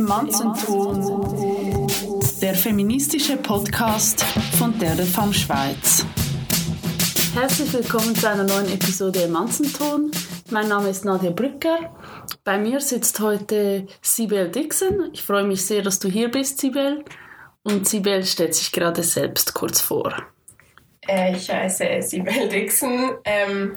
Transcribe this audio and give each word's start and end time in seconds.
Emanzenton, 0.00 1.86
der 2.40 2.54
feministische 2.54 3.36
Podcast 3.36 4.24
von 4.58 4.78
der 4.78 4.96
Femme 4.96 5.34
Schweiz. 5.34 6.06
Herzlich 7.34 7.70
willkommen 7.74 8.16
zu 8.16 8.26
einer 8.26 8.44
neuen 8.44 8.72
Episode 8.72 9.24
Emanzenton. 9.24 10.10
Mein 10.48 10.68
Name 10.68 10.88
ist 10.88 11.04
Nadia 11.04 11.30
Brücker. 11.30 11.94
Bei 12.44 12.56
mir 12.56 12.80
sitzt 12.80 13.20
heute 13.20 13.88
Sibel 14.00 14.50
Dixon. 14.50 15.10
Ich 15.12 15.22
freue 15.22 15.44
mich 15.44 15.66
sehr, 15.66 15.82
dass 15.82 15.98
du 15.98 16.08
hier 16.08 16.30
bist, 16.30 16.62
Sibel. 16.62 17.04
Und 17.62 17.86
Sibel 17.86 18.24
stellt 18.24 18.54
sich 18.54 18.72
gerade 18.72 19.02
selbst 19.02 19.52
kurz 19.52 19.82
vor. 19.82 20.14
Äh, 21.06 21.36
ich 21.36 21.50
heiße 21.50 21.84
Sibel 22.00 22.48
Dixon, 22.48 23.18
ähm, 23.24 23.76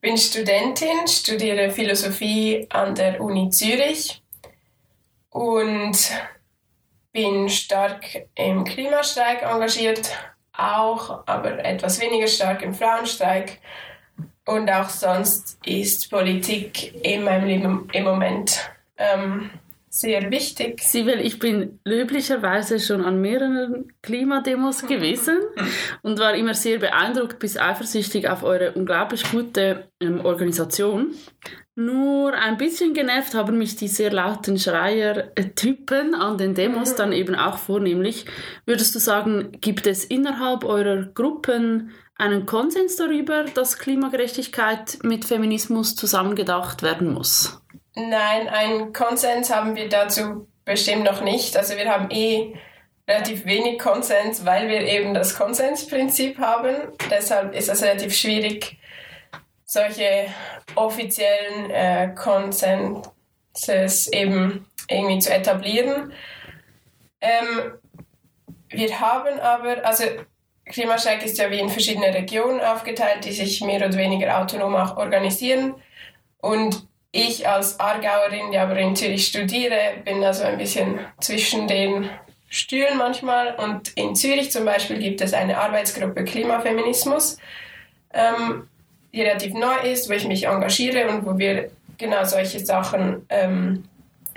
bin 0.00 0.16
Studentin, 0.16 1.08
studiere 1.08 1.72
Philosophie 1.72 2.64
an 2.70 2.94
der 2.94 3.20
Uni 3.20 3.50
Zürich 3.50 4.22
und 5.30 5.96
bin 7.12 7.48
stark 7.48 8.28
im 8.34 8.64
Klimastreik 8.64 9.42
engagiert, 9.42 10.16
auch, 10.52 11.26
aber 11.26 11.64
etwas 11.64 12.00
weniger 12.00 12.26
stark 12.26 12.62
im 12.62 12.74
Frauenstreik. 12.74 13.60
Und 14.46 14.70
auch 14.70 14.88
sonst 14.88 15.58
ist 15.64 16.10
Politik 16.10 17.04
in 17.04 17.22
meinem 17.22 17.46
Leben 17.46 17.88
im 17.92 18.04
Moment 18.04 18.70
ähm, 18.96 19.50
sehr 19.90 20.30
wichtig. 20.30 20.80
Sibyl, 20.82 21.20
ich 21.20 21.38
bin 21.38 21.80
löblicherweise 21.84 22.78
schon 22.78 23.04
an 23.04 23.20
mehreren 23.20 23.92
Klimademos 24.02 24.86
gewesen 24.86 25.38
und 26.02 26.18
war 26.18 26.34
immer 26.34 26.54
sehr 26.54 26.78
beeindruckt 26.78 27.38
bis 27.38 27.58
eifersüchtig 27.58 28.28
auf 28.28 28.42
eure 28.42 28.72
unglaublich 28.72 29.30
gute 29.30 29.90
ähm, 30.00 30.24
Organisation. 30.24 31.14
Nur 31.80 32.34
ein 32.34 32.56
bisschen 32.56 32.92
genervt 32.92 33.34
haben 33.34 33.56
mich 33.56 33.76
die 33.76 33.86
sehr 33.86 34.10
lauten 34.10 34.58
Schreier-Typen 34.58 36.12
an 36.12 36.36
den 36.36 36.56
Demos 36.56 36.96
dann 36.96 37.12
eben 37.12 37.36
auch 37.36 37.58
vornehmlich. 37.58 38.26
Würdest 38.66 38.96
du 38.96 38.98
sagen, 38.98 39.52
gibt 39.60 39.86
es 39.86 40.04
innerhalb 40.04 40.64
eurer 40.64 41.04
Gruppen 41.04 41.92
einen 42.16 42.46
Konsens 42.46 42.96
darüber, 42.96 43.44
dass 43.44 43.78
Klimagerechtigkeit 43.78 44.98
mit 45.04 45.24
Feminismus 45.24 45.94
zusammengedacht 45.94 46.82
werden 46.82 47.14
muss? 47.14 47.62
Nein, 47.94 48.48
einen 48.48 48.92
Konsens 48.92 49.54
haben 49.54 49.76
wir 49.76 49.88
dazu 49.88 50.48
bestimmt 50.64 51.04
noch 51.04 51.22
nicht. 51.22 51.56
Also 51.56 51.76
wir 51.76 51.88
haben 51.88 52.10
eh 52.10 52.56
relativ 53.06 53.46
wenig 53.46 53.78
Konsens, 53.78 54.44
weil 54.44 54.68
wir 54.68 54.80
eben 54.80 55.14
das 55.14 55.36
Konsensprinzip 55.36 56.40
haben. 56.40 56.74
Deshalb 57.08 57.54
ist 57.54 57.68
es 57.68 57.84
relativ 57.84 58.16
schwierig, 58.16 58.77
solche 59.68 60.28
offiziellen 60.76 61.70
äh, 61.70 62.14
Konsenses 62.14 64.08
eben 64.12 64.66
irgendwie 64.88 65.18
zu 65.18 65.32
etablieren. 65.32 66.12
Ähm, 67.20 67.74
wir 68.70 68.98
haben 68.98 69.38
aber, 69.40 69.84
also 69.84 70.04
Klimastreik 70.64 71.22
ist 71.24 71.36
ja 71.36 71.50
wie 71.50 71.60
in 71.60 71.68
verschiedene 71.68 72.14
Regionen 72.14 72.60
aufgeteilt, 72.60 73.26
die 73.26 73.32
sich 73.32 73.60
mehr 73.60 73.86
oder 73.86 73.96
weniger 73.96 74.38
autonom 74.40 74.74
auch 74.74 74.96
organisieren. 74.96 75.74
Und 76.38 76.86
ich 77.12 77.46
als 77.46 77.78
Aargauerin, 77.78 78.50
die 78.50 78.58
aber 78.58 78.78
in 78.78 78.96
Zürich 78.96 79.26
studiere, 79.26 79.98
bin 80.02 80.24
also 80.24 80.44
ein 80.44 80.56
bisschen 80.56 80.98
zwischen 81.20 81.68
den 81.68 82.08
Stühlen 82.48 82.96
manchmal. 82.96 83.54
Und 83.56 83.94
in 83.96 84.14
Zürich 84.14 84.50
zum 84.50 84.64
Beispiel 84.64 84.98
gibt 84.98 85.20
es 85.20 85.34
eine 85.34 85.58
Arbeitsgruppe 85.58 86.24
Klimafeminismus. 86.24 87.38
Ähm, 88.14 88.68
relativ 89.20 89.54
neu 89.54 89.76
ist, 89.84 90.08
wo 90.08 90.12
ich 90.14 90.26
mich 90.26 90.46
engagiere 90.46 91.08
und 91.08 91.26
wo 91.26 91.38
wir 91.38 91.70
genau 91.96 92.24
solche 92.24 92.64
Sachen 92.64 93.26
ähm, 93.28 93.84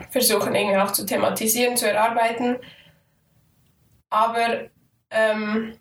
versuchen 0.10 0.56
irgendwie 0.56 0.78
auch 0.78 0.92
zu 0.92 1.06
thematisieren, 1.06 1.78
zu 1.78 1.90
erarbeiten. 1.90 2.58
Aber 4.10 4.70
ähm, 5.12 5.74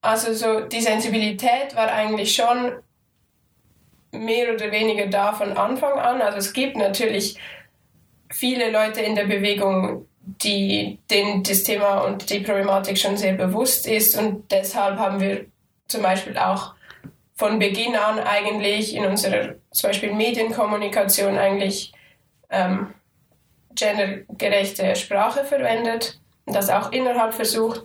also 0.00 0.34
so 0.34 0.60
die 0.60 0.80
Sensibilität 0.80 1.74
war 1.74 1.90
eigentlich 1.90 2.34
schon 2.34 2.72
mehr 4.12 4.54
oder 4.54 4.70
weniger 4.70 5.06
da 5.06 5.32
von 5.32 5.56
Anfang 5.56 5.98
an. 5.98 6.20
Also 6.20 6.38
es 6.38 6.52
gibt 6.52 6.76
natürlich 6.76 7.38
viele 8.30 8.70
Leute 8.70 9.00
in 9.00 9.14
der 9.14 9.24
Bewegung, 9.24 10.06
die 10.20 10.98
denen 11.10 11.42
das 11.42 11.62
Thema 11.62 12.00
und 12.00 12.30
die 12.30 12.40
Problematik 12.40 12.98
schon 12.98 13.16
sehr 13.16 13.34
bewusst 13.34 13.86
ist 13.86 14.16
und 14.16 14.50
deshalb 14.52 14.98
haben 14.98 15.20
wir 15.20 15.46
zum 15.88 16.02
Beispiel 16.02 16.36
auch 16.38 16.74
von 17.42 17.58
Beginn 17.58 17.96
an 17.96 18.20
eigentlich 18.20 18.94
in 18.94 19.04
unserer 19.04 19.56
zum 19.72 19.90
Beispiel 19.90 20.12
Medienkommunikation 20.12 21.36
eigentlich 21.36 21.92
ähm, 22.50 22.94
gendergerechte 23.74 24.94
Sprache 24.94 25.44
verwendet 25.44 26.20
und 26.46 26.54
das 26.54 26.70
auch 26.70 26.92
innerhalb 26.92 27.34
versucht. 27.34 27.82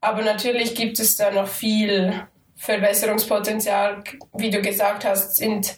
Aber 0.00 0.22
natürlich 0.22 0.74
gibt 0.74 0.98
es 0.98 1.14
da 1.14 1.30
noch 1.30 1.46
viel 1.46 2.26
Verbesserungspotenzial. 2.56 4.02
Wie 4.32 4.50
du 4.50 4.60
gesagt 4.62 5.04
hast, 5.04 5.36
sind 5.36 5.76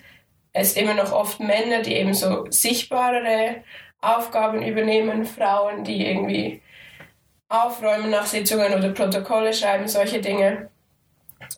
es 0.54 0.72
immer 0.72 0.94
noch 0.94 1.12
oft 1.12 1.41
Männer, 1.41 1.82
die 1.82 1.97
eben 1.97 2.14
so 2.14 2.47
sichtbarere 2.48 3.56
Aufgaben 4.00 4.62
übernehmen, 4.62 5.26
Frauen, 5.26 5.84
die 5.84 6.06
irgendwie 6.06 6.62
aufräumen 7.50 8.08
nach 8.08 8.25
Sitzungen 8.25 8.72
oder 8.72 8.88
Protokolle 8.88 9.52
schreiben, 9.52 9.88
solche 9.88 10.22
Dinge. 10.22 10.70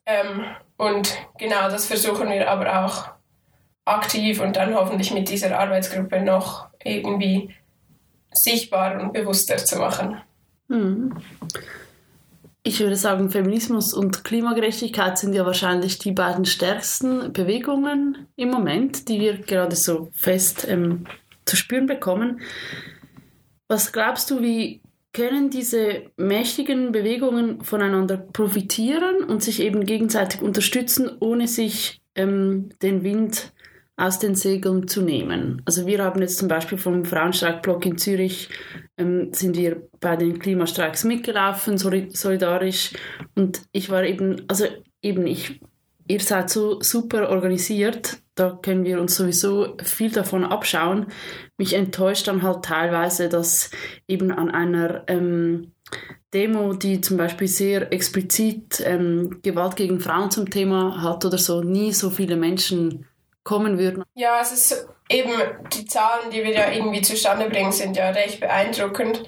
Ähm, 0.06 0.44
und 0.82 1.16
genau 1.38 1.68
das 1.70 1.86
versuchen 1.86 2.28
wir 2.28 2.50
aber 2.50 2.84
auch 2.84 3.08
aktiv 3.84 4.40
und 4.40 4.56
dann 4.56 4.74
hoffentlich 4.74 5.14
mit 5.14 5.28
dieser 5.28 5.56
Arbeitsgruppe 5.56 6.20
noch 6.20 6.66
irgendwie 6.82 7.54
sichtbar 8.32 9.00
und 9.00 9.12
bewusster 9.12 9.58
zu 9.58 9.76
machen. 9.78 10.20
Hm. 10.68 11.14
Ich 12.64 12.80
würde 12.80 12.96
sagen, 12.96 13.30
Feminismus 13.30 13.94
und 13.94 14.24
Klimagerechtigkeit 14.24 15.18
sind 15.18 15.34
ja 15.34 15.46
wahrscheinlich 15.46 15.98
die 15.98 16.12
beiden 16.12 16.46
stärksten 16.46 17.32
Bewegungen 17.32 18.26
im 18.34 18.50
Moment, 18.50 19.08
die 19.08 19.20
wir 19.20 19.38
gerade 19.38 19.76
so 19.76 20.10
fest 20.12 20.66
ähm, 20.68 21.06
zu 21.44 21.54
spüren 21.54 21.86
bekommen. 21.86 22.40
Was 23.68 23.92
glaubst 23.92 24.32
du, 24.32 24.42
wie 24.42 24.81
können 25.12 25.50
diese 25.50 26.04
mächtigen 26.16 26.92
Bewegungen 26.92 27.62
voneinander 27.62 28.16
profitieren 28.16 29.24
und 29.24 29.42
sich 29.42 29.60
eben 29.60 29.84
gegenseitig 29.84 30.40
unterstützen, 30.40 31.10
ohne 31.20 31.48
sich 31.48 32.00
ähm, 32.14 32.70
den 32.80 33.02
Wind 33.04 33.52
aus 33.96 34.18
den 34.18 34.34
Segeln 34.34 34.88
zu 34.88 35.02
nehmen. 35.02 35.62
Also 35.66 35.86
wir 35.86 36.02
haben 36.02 36.20
jetzt 36.22 36.38
zum 36.38 36.48
Beispiel 36.48 36.78
vom 36.78 37.04
Frauenstreikblock 37.04 37.84
in 37.84 37.98
Zürich 37.98 38.48
ähm, 38.96 39.32
sind 39.32 39.56
wir 39.56 39.86
bei 40.00 40.16
den 40.16 40.38
Klimastreiks 40.38 41.04
mitgelaufen, 41.04 41.76
solidarisch 41.76 42.94
und 43.34 43.62
ich 43.72 43.90
war 43.90 44.04
eben, 44.04 44.42
also 44.48 44.64
eben 45.02 45.26
ich, 45.26 45.60
ihr 46.06 46.20
seid 46.20 46.50
so 46.50 46.80
super 46.80 47.30
organisiert, 47.30 48.18
da 48.34 48.58
können 48.62 48.84
wir 48.84 49.00
uns 49.00 49.16
sowieso 49.16 49.76
viel 49.82 50.10
davon 50.10 50.44
abschauen. 50.44 51.06
Mich 51.58 51.74
enttäuscht 51.74 52.28
dann 52.28 52.42
halt 52.42 52.64
teilweise, 52.64 53.28
dass 53.28 53.70
eben 54.08 54.32
an 54.32 54.50
einer 54.50 55.04
ähm, 55.08 55.72
Demo, 56.32 56.72
die 56.72 57.02
zum 57.02 57.18
Beispiel 57.18 57.48
sehr 57.48 57.92
explizit 57.92 58.82
ähm, 58.86 59.40
Gewalt 59.42 59.76
gegen 59.76 60.00
Frauen 60.00 60.30
zum 60.30 60.48
Thema 60.48 61.02
hat 61.02 61.24
oder 61.24 61.36
so, 61.36 61.62
nie 61.62 61.92
so 61.92 62.08
viele 62.08 62.36
Menschen 62.36 63.06
kommen 63.44 63.78
würden. 63.78 64.02
Ja, 64.14 64.40
es 64.40 64.52
ist 64.52 64.88
eben, 65.10 65.32
die 65.72 65.84
Zahlen, 65.84 66.30
die 66.30 66.42
wir 66.42 66.52
ja 66.52 66.70
irgendwie 66.70 67.02
zustande 67.02 67.50
bringen, 67.50 67.72
sind 67.72 67.96
ja 67.96 68.10
recht 68.10 68.40
beeindruckend. 68.40 69.24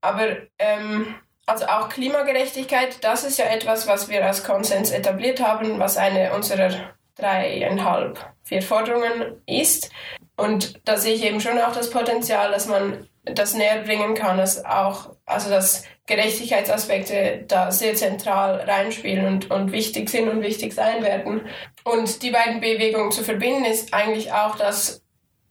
Aber 0.00 0.26
ähm, 0.58 1.14
also 1.48 1.66
auch 1.66 1.88
Klimagerechtigkeit, 1.88 3.02
das 3.02 3.24
ist 3.24 3.38
ja 3.38 3.46
etwas, 3.46 3.86
was 3.88 4.08
wir 4.08 4.24
als 4.24 4.44
Konsens 4.44 4.90
etabliert 4.90 5.40
haben, 5.40 5.78
was 5.78 5.96
eine 5.96 6.32
unserer 6.34 6.70
dreieinhalb, 7.16 8.18
vier 8.44 8.62
Forderungen 8.62 9.42
ist. 9.46 9.90
Und 10.36 10.80
da 10.86 10.96
sehe 10.96 11.14
ich 11.14 11.24
eben 11.24 11.40
schon 11.40 11.58
auch 11.58 11.72
das 11.72 11.90
Potenzial, 11.90 12.52
dass 12.52 12.66
man 12.66 13.08
das 13.24 13.54
näher 13.54 13.82
bringen 13.82 14.14
kann, 14.14 14.36
dass 14.36 14.64
auch, 14.64 15.16
also 15.26 15.50
dass 15.50 15.84
Gerechtigkeitsaspekte 16.06 17.44
da 17.48 17.70
sehr 17.70 17.94
zentral 17.94 18.60
reinspielen 18.60 19.26
und, 19.26 19.50
und 19.50 19.72
wichtig 19.72 20.08
sind 20.08 20.28
und 20.28 20.42
wichtig 20.42 20.72
sein 20.72 21.02
werden. 21.02 21.42
Und 21.84 22.22
die 22.22 22.30
beiden 22.30 22.60
Bewegungen 22.60 23.10
zu 23.10 23.24
verbinden, 23.24 23.64
ist 23.64 23.92
eigentlich 23.92 24.32
auch 24.32 24.56
das, 24.56 25.02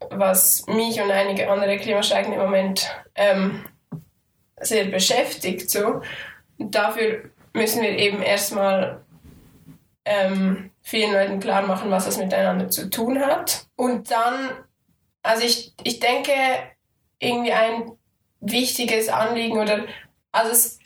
was 0.09 0.65
mich 0.67 1.01
und 1.01 1.11
einige 1.11 1.49
andere 1.49 1.77
Klimastreiken 1.77 2.33
im 2.33 2.39
Moment 2.39 2.95
ähm, 3.15 3.65
sehr 4.59 4.85
beschäftigt. 4.85 5.69
So. 5.69 6.01
Und 6.57 6.75
dafür 6.75 7.29
müssen 7.53 7.81
wir 7.81 7.97
eben 7.97 8.21
erstmal 8.21 9.03
ähm, 10.05 10.71
vielen 10.81 11.13
Leuten 11.13 11.39
klar 11.39 11.63
machen, 11.63 11.91
was 11.91 12.05
das 12.05 12.17
miteinander 12.17 12.69
zu 12.69 12.89
tun 12.89 13.19
hat. 13.19 13.67
Und 13.75 14.09
dann, 14.11 14.51
also 15.21 15.43
ich, 15.45 15.73
ich 15.83 15.99
denke, 15.99 16.31
irgendwie 17.19 17.51
ein 17.51 17.91
wichtiges 18.39 19.09
Anliegen 19.09 19.57
oder, 19.57 19.85
also 20.31 20.51
es, 20.51 20.79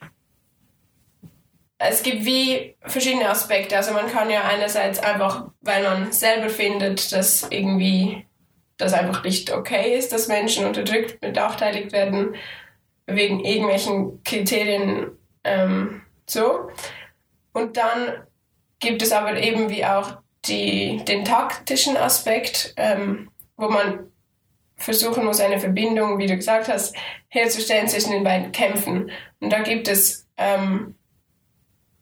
es 1.78 2.04
gibt 2.04 2.26
wie 2.26 2.76
verschiedene 2.82 3.30
Aspekte. 3.30 3.78
Also 3.78 3.94
man 3.94 4.08
kann 4.08 4.30
ja 4.30 4.44
einerseits 4.44 5.00
einfach, 5.00 5.50
weil 5.62 5.84
man 5.84 6.12
selber 6.12 6.50
findet, 6.50 7.12
dass 7.12 7.48
irgendwie 7.50 8.26
das 8.78 8.94
einfach 8.94 9.24
nicht 9.24 9.52
okay 9.52 9.96
ist, 9.96 10.12
dass 10.12 10.28
Menschen 10.28 10.66
unterdrückt, 10.66 11.22
benachteiligt 11.22 11.92
werden 11.92 12.36
wegen 13.16 13.40
irgendwelchen 13.44 14.24
Kriterien 14.24 15.12
ähm, 15.44 16.02
so. 16.28 16.70
Und 17.54 17.78
dann 17.78 18.24
gibt 18.80 19.02
es 19.02 19.12
aber 19.12 19.38
eben 19.38 19.70
wie 19.70 19.86
auch 19.86 20.18
die, 20.46 21.04
den 21.06 21.26
taktischen 21.26 21.98
Aspekt, 21.98 22.74
ähm, 22.78 23.30
wo 23.58 23.70
man 23.70 24.12
versuchen 24.76 25.26
muss, 25.26 25.40
eine 25.40 25.60
Verbindung, 25.60 26.18
wie 26.18 26.28
du 26.28 26.36
gesagt 26.36 26.68
hast, 26.68 26.96
herzustellen 27.28 27.88
zwischen 27.88 28.12
den 28.12 28.24
beiden 28.24 28.52
Kämpfen. 28.52 29.12
Und 29.40 29.52
da 29.52 29.60
gibt 29.60 29.88
es 29.88 30.28
ähm, 30.38 30.96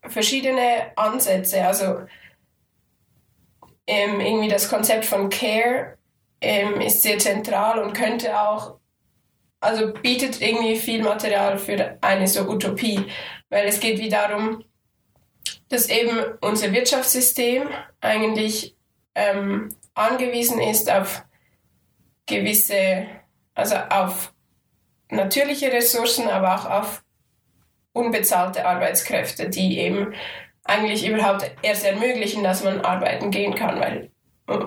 verschiedene 0.07 0.91
Ansätze. 0.95 1.65
Also 1.65 2.01
ähm, 3.85 4.19
irgendwie 4.21 4.47
das 4.47 4.69
Konzept 4.69 5.05
von 5.05 5.29
Care 5.29 5.97
ähm, 6.41 6.79
ist 6.79 7.01
sehr 7.01 7.19
zentral 7.19 7.79
und 7.79 7.93
könnte 7.93 8.39
auch, 8.39 8.77
also 9.59 9.93
bietet 9.93 10.41
irgendwie 10.41 10.77
viel 10.77 11.03
Material 11.03 11.57
für 11.57 11.97
eine 12.01 12.27
so 12.27 12.47
Utopie, 12.47 13.05
weil 13.49 13.67
es 13.67 13.79
geht 13.79 13.99
wie 13.99 14.09
darum, 14.09 14.63
dass 15.69 15.89
eben 15.89 16.17
unser 16.41 16.71
Wirtschaftssystem 16.71 17.67
eigentlich 18.01 18.75
ähm, 19.15 19.69
angewiesen 19.93 20.59
ist 20.59 20.91
auf 20.91 21.23
gewisse, 22.25 23.07
also 23.53 23.75
auf 23.75 24.33
natürliche 25.09 25.71
Ressourcen, 25.71 26.27
aber 26.27 26.55
auch 26.55 26.65
auf 26.65 27.03
unbezahlte 27.93 28.65
Arbeitskräfte, 28.65 29.49
die 29.49 29.79
eben 29.79 30.13
eigentlich 30.63 31.05
überhaupt 31.07 31.51
erst 31.63 31.83
ermöglichen, 31.83 32.43
dass 32.43 32.63
man 32.63 32.81
arbeiten 32.81 33.31
gehen 33.31 33.55
kann, 33.55 33.79
weil 33.79 34.11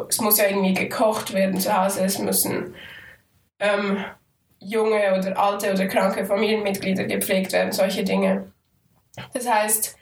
es 0.09 0.21
muss 0.21 0.39
ja 0.39 0.47
irgendwie 0.47 0.75
gekocht 0.75 1.33
werden 1.33 1.59
zu 1.61 1.77
Hause, 1.77 2.05
es 2.05 2.19
müssen 2.19 2.75
ähm, 3.59 4.05
junge 4.65 5.17
oder 5.17 5.39
alte 5.39 5.73
oder 5.73 5.87
kranke 5.87 6.25
Familienmitglieder 6.25 7.05
gepflegt 7.05 7.53
werden, 7.53 7.73
solche 7.73 8.05
Dinge. 8.05 8.53
Das 9.33 9.49
heißt, 9.49 9.97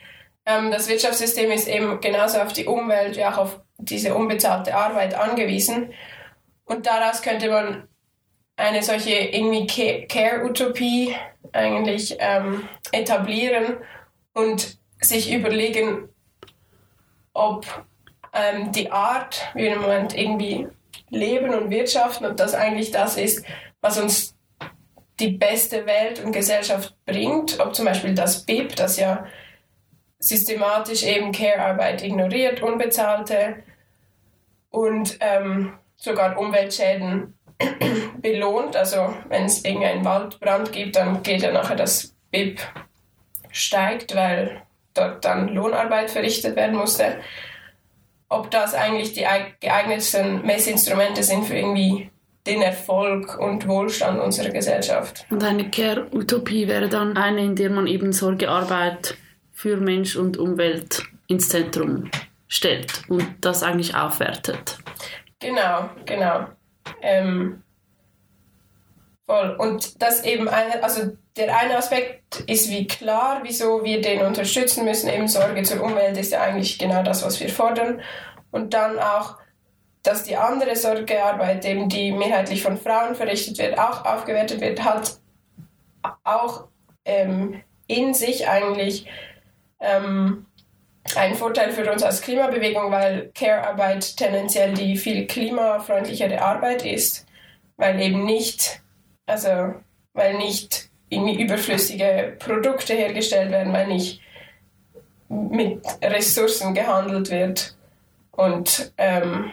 ähm, 0.46 0.70
das 0.70 0.88
Wirtschaftssystem 0.88 1.50
ist 1.50 1.68
eben 1.68 2.00
genauso 2.00 2.38
auf 2.40 2.52
die 2.52 2.66
Umwelt 2.66 3.16
wie 3.16 3.24
auch 3.24 3.38
auf 3.38 3.60
diese 3.78 4.14
unbezahlte 4.14 4.74
Arbeit 4.74 5.14
angewiesen. 5.14 5.92
Und 6.64 6.86
daraus 6.86 7.22
könnte 7.22 7.50
man 7.50 7.88
eine 8.56 8.82
solche 8.82 9.14
irgendwie 9.14 9.66
Care-Utopie 10.06 11.16
eigentlich 11.52 12.16
ähm, 12.20 12.68
etablieren 12.92 13.78
und 14.34 14.78
sich 15.00 15.32
überlegen, 15.32 16.08
ob 17.32 17.66
ähm, 18.32 18.70
die 18.72 18.92
Art, 18.92 19.48
wie 19.54 19.62
wir 19.62 19.72
im 19.74 19.82
Moment 19.82 20.16
irgendwie 20.16 20.68
leben 21.08 21.54
und 21.54 21.70
wirtschaften, 21.70 22.26
ob 22.26 22.36
das 22.36 22.54
eigentlich 22.54 22.90
das 22.90 23.16
ist, 23.16 23.44
was 23.80 23.98
uns 23.98 24.36
die 25.20 25.32
beste 25.32 25.86
Welt 25.86 26.24
und 26.24 26.32
Gesellschaft 26.32 26.94
bringt, 27.04 27.60
ob 27.60 27.74
zum 27.74 27.84
Beispiel 27.84 28.14
das 28.14 28.44
BIP, 28.44 28.74
das 28.76 28.98
ja 28.98 29.26
systematisch 30.18 31.02
eben 31.02 31.32
Care-Arbeit 31.32 32.02
ignoriert, 32.02 32.62
unbezahlte 32.62 33.62
und 34.70 35.18
ähm, 35.20 35.74
sogar 35.96 36.38
Umweltschäden 36.38 37.38
belohnt. 38.18 38.76
Also 38.76 39.14
wenn 39.28 39.44
es 39.44 39.64
irgendeinen 39.64 40.04
Waldbrand 40.04 40.72
gibt, 40.72 40.96
dann 40.96 41.22
geht 41.22 41.42
ja 41.42 41.52
nachher 41.52 41.76
das 41.76 42.14
BIP 42.30 42.60
steigt, 43.50 44.14
weil 44.14 44.62
dort 44.94 45.24
dann 45.24 45.48
Lohnarbeit 45.48 46.10
verrichtet 46.10 46.56
werden 46.56 46.76
musste. 46.76 47.18
Ob 48.28 48.50
das 48.50 48.74
eigentlich 48.74 49.12
die 49.12 49.26
geeignetsten 49.60 50.42
Messinstrumente 50.46 51.22
sind 51.22 51.44
für 51.44 51.56
irgendwie 51.56 52.10
den 52.46 52.62
Erfolg 52.62 53.38
und 53.38 53.68
Wohlstand 53.68 54.20
unserer 54.20 54.50
Gesellschaft. 54.50 55.26
Und 55.30 55.44
eine 55.44 55.70
Care-Utopie 55.70 56.68
wäre 56.68 56.88
dann 56.88 57.16
eine, 57.16 57.44
in 57.44 57.56
der 57.56 57.70
man 57.70 57.86
eben 57.86 58.12
Sorgearbeit 58.12 59.16
für 59.52 59.76
Mensch 59.76 60.16
und 60.16 60.38
Umwelt 60.38 61.02
ins 61.26 61.48
Zentrum 61.48 62.10
stellt 62.48 63.02
und 63.08 63.26
das 63.40 63.62
eigentlich 63.62 63.94
aufwertet. 63.94 64.78
Genau, 65.38 65.90
genau. 66.06 66.46
Ähm, 67.02 67.62
voll. 69.26 69.56
Und 69.58 70.02
das 70.02 70.24
eben 70.24 70.48
eine, 70.48 70.82
also 70.82 71.12
der 71.36 71.56
eine 71.56 71.76
Aspekt 71.76 72.40
ist 72.46 72.70
wie 72.70 72.86
klar, 72.86 73.40
wieso 73.44 73.84
wir 73.84 74.00
den 74.00 74.22
unterstützen 74.22 74.84
müssen. 74.84 75.08
Eben 75.08 75.28
Sorge 75.28 75.62
zur 75.62 75.82
Umwelt 75.82 76.16
ist 76.16 76.32
ja 76.32 76.40
eigentlich 76.40 76.78
genau 76.78 77.02
das, 77.02 77.24
was 77.24 77.40
wir 77.40 77.48
fordern. 77.48 78.00
Und 78.50 78.74
dann 78.74 78.98
auch, 78.98 79.36
dass 80.02 80.24
die 80.24 80.36
andere 80.36 80.76
Sorgearbeit, 80.76 81.64
eben 81.64 81.88
die 81.88 82.12
mehrheitlich 82.12 82.62
von 82.62 82.78
Frauen 82.78 83.14
verrichtet 83.14 83.58
wird, 83.58 83.78
auch 83.78 84.04
aufgewertet 84.04 84.60
wird, 84.60 84.82
hat 84.82 85.18
auch 86.24 86.64
ähm, 87.04 87.62
in 87.86 88.14
sich 88.14 88.48
eigentlich 88.48 89.06
ähm, 89.80 90.46
ein 91.16 91.34
Vorteil 91.34 91.72
für 91.72 91.90
uns 91.90 92.02
als 92.02 92.22
Klimabewegung, 92.22 92.90
weil 92.90 93.30
Care-Arbeit 93.34 94.16
tendenziell 94.16 94.74
die 94.74 94.96
viel 94.96 95.26
klimafreundlichere 95.26 96.40
Arbeit 96.40 96.84
ist, 96.84 97.26
weil 97.76 98.00
eben 98.00 98.24
nicht, 98.24 98.80
also 99.26 99.74
weil 100.12 100.36
nicht 100.36 100.90
irgendwie 101.08 101.42
überflüssige 101.42 102.36
Produkte 102.38 102.94
hergestellt 102.94 103.50
werden, 103.50 103.72
weil 103.72 103.88
nicht 103.88 104.20
mit 105.28 105.82
Ressourcen 106.02 106.74
gehandelt 106.74 107.30
wird. 107.30 107.76
Und 108.32 108.92
ähm, 108.96 109.52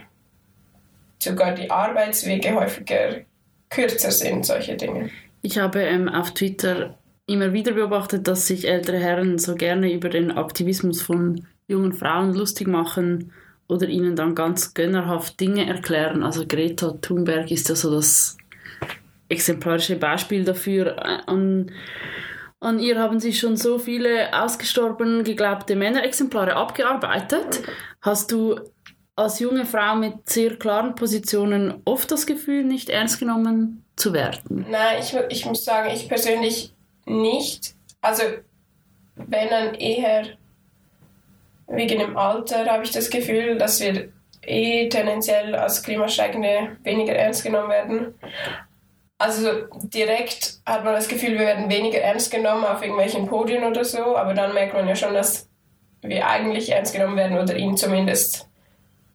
sogar 1.27 1.53
die 1.53 1.69
Arbeitswege 1.69 2.55
häufiger 2.55 3.21
kürzer 3.69 4.11
sind, 4.11 4.45
solche 4.45 4.75
Dinge. 4.75 5.09
Ich 5.41 5.59
habe 5.59 5.81
ähm, 5.81 6.09
auf 6.09 6.33
Twitter 6.33 6.97
immer 7.27 7.53
wieder 7.53 7.73
beobachtet, 7.73 8.27
dass 8.27 8.47
sich 8.47 8.67
ältere 8.67 8.97
Herren 8.97 9.37
so 9.37 9.55
gerne 9.55 9.91
über 9.91 10.09
den 10.09 10.31
Aktivismus 10.31 11.01
von 11.01 11.45
jungen 11.67 11.93
Frauen 11.93 12.33
lustig 12.33 12.67
machen 12.67 13.33
oder 13.67 13.87
ihnen 13.87 14.15
dann 14.15 14.33
ganz 14.33 14.73
gönnerhaft 14.73 15.39
Dinge 15.39 15.67
erklären. 15.67 16.23
Also 16.23 16.45
Greta 16.47 16.91
Thunberg 17.01 17.51
ist 17.51 17.67
ja 17.67 17.75
so 17.75 17.91
das 17.91 18.37
exemplarische 19.29 19.97
Beispiel 19.97 20.45
dafür. 20.45 21.27
An, 21.27 21.71
an 22.61 22.79
ihr 22.79 22.97
haben 22.97 23.19
sich 23.19 23.39
schon 23.39 23.57
so 23.57 23.77
viele 23.77 24.33
ausgestorben 24.33 25.25
geglaubte 25.25 25.75
Männerexemplare 25.75 26.55
abgearbeitet. 26.55 27.61
Hast 28.01 28.31
du 28.31 28.59
als 29.17 29.39
junge 29.39 29.65
Frau 29.65 29.95
mit 29.95 30.29
sehr 30.29 30.57
klaren 30.57 30.95
Positionen 30.95 31.81
oft 31.85 32.09
das 32.11 32.25
Gefühl, 32.25 32.63
nicht 32.63 32.89
ernst 32.89 33.19
genommen 33.19 33.83
zu 33.95 34.13
werden? 34.13 34.65
Nein, 34.69 34.99
ich, 35.01 35.13
ich 35.29 35.45
muss 35.45 35.65
sagen, 35.65 35.89
ich 35.93 36.07
persönlich 36.07 36.73
nicht. 37.05 37.73
Also 37.99 38.23
wenn 39.15 39.49
dann 39.49 39.73
eher 39.73 40.27
wegen 41.67 41.99
dem 41.99 42.15
Alter 42.15 42.65
habe 42.67 42.83
ich 42.83 42.91
das 42.91 43.09
Gefühl, 43.09 43.57
dass 43.57 43.81
wir 43.81 44.09
eh 44.43 44.87
tendenziell 44.87 45.55
als 45.55 45.83
Klimastreikende 45.83 46.77
weniger 46.83 47.13
ernst 47.13 47.43
genommen 47.43 47.69
werden. 47.69 48.13
Also 49.17 49.49
direkt 49.83 50.59
hat 50.65 50.83
man 50.83 50.93
das 50.93 51.07
Gefühl, 51.07 51.31
wir 51.31 51.39
werden 51.39 51.69
weniger 51.69 51.99
ernst 51.99 52.29
genommen 52.31 52.63
auf 52.65 52.83
irgendwelchen 52.83 53.25
Podien 53.25 53.63
oder 53.63 53.83
so, 53.83 54.15
aber 54.15 54.35
dann 54.35 54.53
merkt 54.53 54.75
man 54.75 54.87
ja 54.87 54.95
schon, 54.95 55.15
dass 55.15 55.49
wir 56.01 56.27
eigentlich 56.27 56.71
ernst 56.71 56.93
genommen 56.93 57.17
werden 57.17 57.39
oder 57.39 57.55
ihn 57.55 57.75
zumindest 57.75 58.46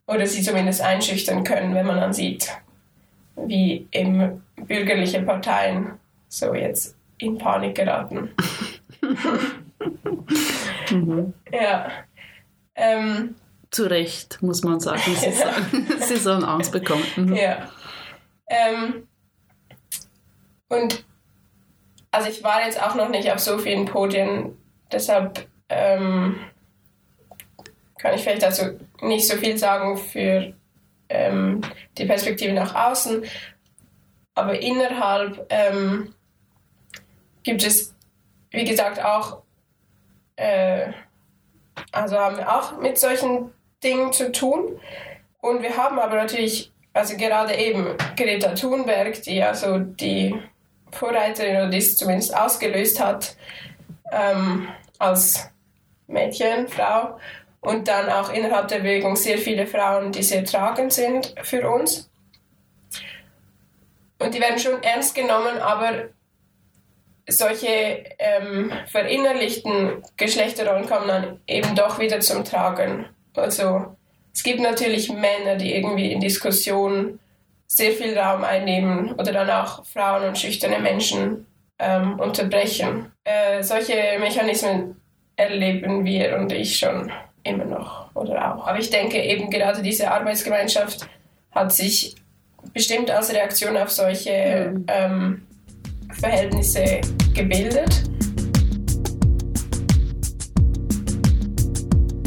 oder 0.07 0.25
sie 0.27 0.41
zumindest 0.41 0.81
einschüchtern 0.81 1.43
können, 1.43 1.75
wenn 1.75 1.85
man 1.85 1.97
dann 1.97 2.13
sieht, 2.13 2.49
wie 3.35 3.87
eben 3.91 4.43
bürgerliche 4.55 5.21
Parteien 5.21 5.99
so 6.27 6.53
jetzt 6.53 6.97
in 7.17 7.37
Panik 7.37 7.75
geraten. 7.75 8.29
mhm. 10.91 11.33
Ja. 11.51 11.91
Ähm, 12.75 13.35
Zu 13.71 13.89
Recht, 13.89 14.41
muss 14.41 14.63
man 14.63 14.79
sagen. 14.79 15.01
Sie, 15.15 15.25
ja. 15.25 15.31
sagen. 15.31 15.87
sie 15.99 16.17
sollen 16.17 16.43
Angst 16.43 16.71
bekommen. 16.71 17.03
Mhm. 17.15 17.35
Ja. 17.35 17.69
Ähm, 18.47 19.07
und 20.69 21.05
also 22.11 22.29
ich 22.29 22.43
war 22.43 22.63
jetzt 22.65 22.81
auch 22.81 22.95
noch 22.95 23.09
nicht 23.09 23.31
auf 23.31 23.39
so 23.39 23.57
vielen 23.57 23.85
Podien, 23.85 24.57
deshalb 24.91 25.47
ähm, 25.69 26.35
kann 28.03 28.15
ich 28.15 28.21
vielleicht 28.23 28.43
dazu 28.43 28.77
nicht 29.01 29.25
so 29.25 29.37
viel 29.37 29.57
sagen 29.57 29.95
für 29.95 30.53
ähm, 31.07 31.61
die 31.97 32.03
Perspektive 32.05 32.51
nach 32.51 32.75
außen. 32.75 33.23
Aber 34.35 34.59
innerhalb 34.59 35.45
ähm, 35.49 36.13
gibt 37.43 37.65
es, 37.65 37.95
wie 38.51 38.65
gesagt, 38.65 39.01
auch, 39.01 39.43
äh, 40.35 40.91
also 41.93 42.19
haben 42.19 42.35
wir 42.35 42.53
auch 42.53 42.77
mit 42.77 42.99
solchen 42.99 43.51
Dingen 43.81 44.11
zu 44.11 44.33
tun. 44.33 44.81
Und 45.39 45.61
wir 45.61 45.77
haben 45.77 45.97
aber 45.97 46.15
natürlich, 46.15 46.73
also 46.91 47.15
gerade 47.15 47.55
eben 47.55 47.95
Greta 48.17 48.53
Thunberg, 48.53 49.21
die 49.21 49.37
ja 49.37 49.53
so 49.53 49.79
die 49.79 50.35
Vorreiterin 50.91 51.55
oder 51.55 51.69
die 51.69 51.77
es 51.77 51.95
zumindest 51.95 52.35
ausgelöst 52.35 52.99
hat, 52.99 53.37
ähm, 54.11 54.67
als 54.99 55.49
Mädchen, 56.07 56.67
Frau. 56.67 57.17
Und 57.63 57.87
dann 57.87 58.09
auch 58.09 58.31
innerhalb 58.31 58.67
der 58.67 58.79
Bewegung 58.79 59.15
sehr 59.15 59.37
viele 59.37 59.65
Frauen, 59.65 60.11
die 60.11 60.23
sehr 60.23 60.43
tragend 60.43 60.93
sind 60.93 61.33
für 61.43 61.69
uns. 61.69 62.09
und 64.19 64.33
die 64.33 64.39
werden 64.39 64.59
schon 64.59 64.81
ernst 64.83 65.15
genommen, 65.15 65.57
aber 65.59 66.09
solche 67.27 68.03
ähm, 68.19 68.71
verinnerlichten 68.87 70.01
Geschlechterrollen 70.17 70.87
kommen 70.87 71.07
dann 71.07 71.39
eben 71.47 71.75
doch 71.75 71.99
wieder 71.99 72.19
zum 72.19 72.43
Tragen. 72.43 73.05
Also 73.35 73.95
es 74.33 74.43
gibt 74.43 74.59
natürlich 74.59 75.09
Männer, 75.09 75.55
die 75.57 75.75
irgendwie 75.75 76.11
in 76.11 76.19
Diskussionen 76.19 77.19
sehr 77.67 77.91
viel 77.91 78.17
Raum 78.17 78.43
einnehmen 78.43 79.13
oder 79.13 79.31
dann 79.31 79.49
auch 79.49 79.85
Frauen 79.85 80.27
und 80.27 80.37
schüchterne 80.37 80.79
Menschen 80.79 81.47
ähm, 81.79 82.19
unterbrechen. 82.19 83.11
Äh, 83.23 83.63
solche 83.63 83.95
Mechanismen 84.19 85.01
erleben 85.35 86.05
wir 86.05 86.37
und 86.37 86.51
ich 86.51 86.77
schon 86.77 87.11
immer 87.43 87.65
noch 87.65 88.15
oder 88.15 88.55
auch. 88.55 88.67
Aber 88.67 88.79
ich 88.79 88.89
denke 88.89 89.21
eben 89.21 89.49
gerade 89.49 89.81
diese 89.81 90.11
Arbeitsgemeinschaft 90.11 91.07
hat 91.51 91.73
sich 91.73 92.15
bestimmt 92.73 93.11
als 93.11 93.33
Reaktion 93.33 93.77
auf 93.77 93.91
solche 93.91 94.71
mhm. 94.73 94.85
ähm, 94.87 95.47
Verhältnisse 96.11 97.01
gebildet. 97.33 98.03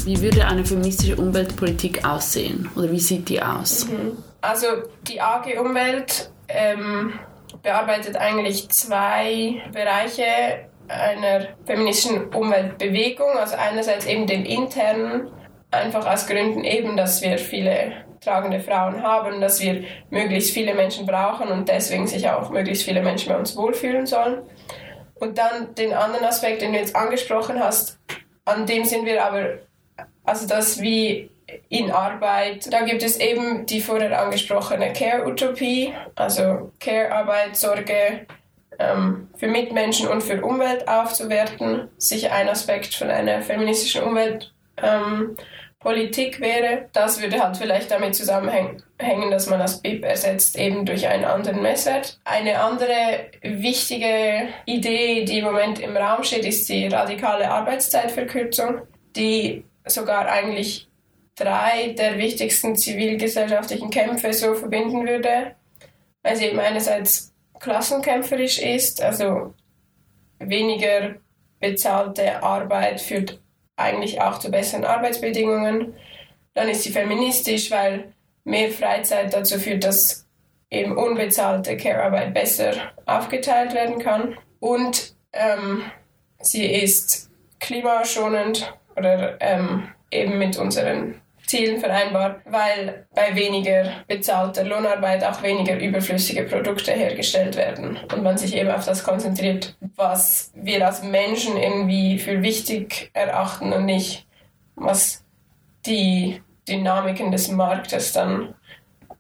Wie 0.04 0.20
würde 0.20 0.46
eine 0.46 0.64
feministische 0.64 1.16
Umweltpolitik 1.16 2.06
aussehen 2.06 2.70
oder 2.76 2.92
wie 2.92 3.00
sieht 3.00 3.28
die 3.28 3.42
aus? 3.42 3.88
Mhm. 3.88 4.16
Also 4.40 4.66
die 5.08 5.20
AG 5.20 5.58
Umwelt 5.58 6.30
ähm, 6.49 7.14
bearbeitet 7.62 8.16
eigentlich 8.16 8.68
zwei 8.68 9.62
Bereiche 9.73 10.65
einer 10.88 11.49
feministischen 11.64 12.35
Umweltbewegung. 12.35 13.31
Also 13.38 13.57
einerseits 13.57 14.07
eben 14.07 14.26
den 14.26 14.45
internen, 14.45 15.31
einfach 15.71 16.07
aus 16.07 16.26
Gründen 16.26 16.64
eben, 16.64 16.97
dass 16.97 17.23
wir 17.23 17.38
viele 17.38 17.93
tragende 18.21 18.61
Frauen 18.61 19.02
haben, 19.02 19.40
dass 19.40 19.61
wir 19.61 19.85
möglichst 20.11 20.52
viele 20.52 20.75
Menschen 20.75 21.07
brauchen 21.07 21.49
und 21.49 21.69
deswegen 21.69 22.07
sich 22.07 22.28
auch 22.28 22.50
möglichst 22.50 22.85
viele 22.85 23.02
Menschen 23.02 23.33
bei 23.33 23.38
uns 23.38 23.57
wohlfühlen 23.57 24.07
sollen. 24.07 24.43
Und 25.14 25.38
dann 25.38 25.75
den 25.75 25.93
anderen 25.93 26.25
Aspekt, 26.25 26.61
den 26.61 26.73
du 26.73 26.78
jetzt 26.78 26.97
angesprochen 26.97 27.62
hast, 27.62 27.99
an 28.45 28.66
dem 28.66 28.85
sind 28.85 29.07
wir 29.07 29.25
aber, 29.25 29.59
also 30.25 30.47
das 30.47 30.81
wie 30.81 31.31
in 31.69 31.90
Arbeit, 31.90 32.73
da 32.73 32.83
gibt 32.83 33.02
es 33.02 33.19
eben 33.19 33.66
die 33.66 33.81
vorher 33.81 34.21
angesprochene 34.21 34.93
Care-Utopie, 34.93 35.95
also 36.16 36.73
Care-Arbeit, 36.81 37.57
Sorge 37.57 38.26
ähm, 38.78 39.28
für 39.37 39.49
Mitmenschen 39.49 40.09
und 40.09 40.23
für 40.23 40.42
Umwelt 40.45 40.88
aufzuwerten, 40.88 41.88
sicher 41.99 42.33
ein 42.33 42.49
Aspekt 42.49 42.95
von 42.95 43.11
einer 43.11 43.42
feministischen 43.42 44.02
Umwelt. 44.02 44.52
Ähm, 44.76 45.37
wäre. 46.40 46.88
Das 46.92 47.21
würde 47.21 47.40
halt 47.40 47.56
vielleicht 47.56 47.90
damit 47.90 48.14
zusammenhängen, 48.14 48.83
dass 49.30 49.47
man 49.47 49.61
das 49.61 49.80
BIP 49.80 50.04
ersetzt 50.04 50.59
eben 50.59 50.85
durch 50.85 51.06
einen 51.06 51.25
anderen 51.25 51.62
Messwert. 51.62 52.18
Eine 52.25 52.61
andere 52.61 53.30
wichtige 53.42 54.49
Idee, 54.64 55.25
die 55.25 55.38
im 55.38 55.45
Moment 55.45 55.78
im 55.78 55.97
Raum 55.97 56.25
steht, 56.25 56.45
ist 56.45 56.68
die 56.68 56.88
radikale 56.88 57.49
Arbeitszeitverkürzung, 57.49 58.83
die 59.14 59.64
sogar 59.87 60.26
eigentlich 60.26 60.88
drei 61.37 61.95
der 61.97 62.18
wichtigsten 62.18 62.75
zivilgesellschaftlichen 62.75 63.90
Kämpfe 63.90 64.33
so 64.33 64.54
verbinden 64.54 65.06
würde, 65.06 65.54
weil 66.23 66.37
sie 66.37 66.47
eben 66.47 66.59
einerseits 66.59 67.33
klassenkämpferisch 67.60 68.58
ist, 68.58 69.02
also 69.02 69.54
weniger 70.38 71.16
bezahlte 71.60 72.42
Arbeit 72.42 73.00
führt 73.00 73.40
eigentlich 73.76 74.20
auch 74.20 74.38
zu 74.38 74.50
besseren 74.50 74.84
Arbeitsbedingungen. 74.84 75.94
Dann 76.54 76.68
ist 76.68 76.82
sie 76.82 76.92
feministisch, 76.92 77.70
weil 77.70 78.12
mehr 78.44 78.70
Freizeit 78.70 79.32
dazu 79.32 79.58
führt, 79.58 79.84
dass 79.84 80.26
eben 80.70 80.96
unbezahlte 80.96 81.76
Care-Arbeit 81.76 82.34
besser 82.34 82.72
aufgeteilt 83.04 83.75
werden 83.75 83.98
kann. 83.98 84.36
Und 84.60 85.14
ähm, 85.32 85.82
sie 86.40 86.66
ist 86.66 87.30
klimaschonend 87.60 88.75
oder 88.96 89.36
ähm, 89.40 89.88
eben 90.10 90.38
mit 90.38 90.56
unseren 90.58 91.20
Zielen 91.47 91.81
vereinbar, 91.81 92.41
weil 92.45 93.07
bei 93.15 93.35
weniger 93.37 93.93
bezahlter 94.09 94.65
Lohnarbeit 94.65 95.25
auch 95.25 95.43
weniger 95.43 95.79
überflüssige 95.79 96.43
Produkte 96.43 96.93
hergestellt 96.93 97.57
werden 97.57 97.99
und 98.12 98.23
man 98.23 98.37
sich 98.37 98.55
eben 98.55 98.71
auf 98.71 98.85
das 98.85 99.05
konzentriert, 99.05 99.76
was 99.95 100.50
wir 100.55 100.85
als 100.85 101.03
Menschen 101.03 101.57
irgendwie 101.57 102.19
für 102.19 102.43
wichtig 102.43 103.11
erachten 103.12 103.73
und 103.73 103.85
nicht, 103.85 104.26
was 104.75 105.25
die 105.87 106.43
Dynamiken 106.69 107.31
des 107.31 107.49
Marktes 107.49 108.12
dann 108.12 108.55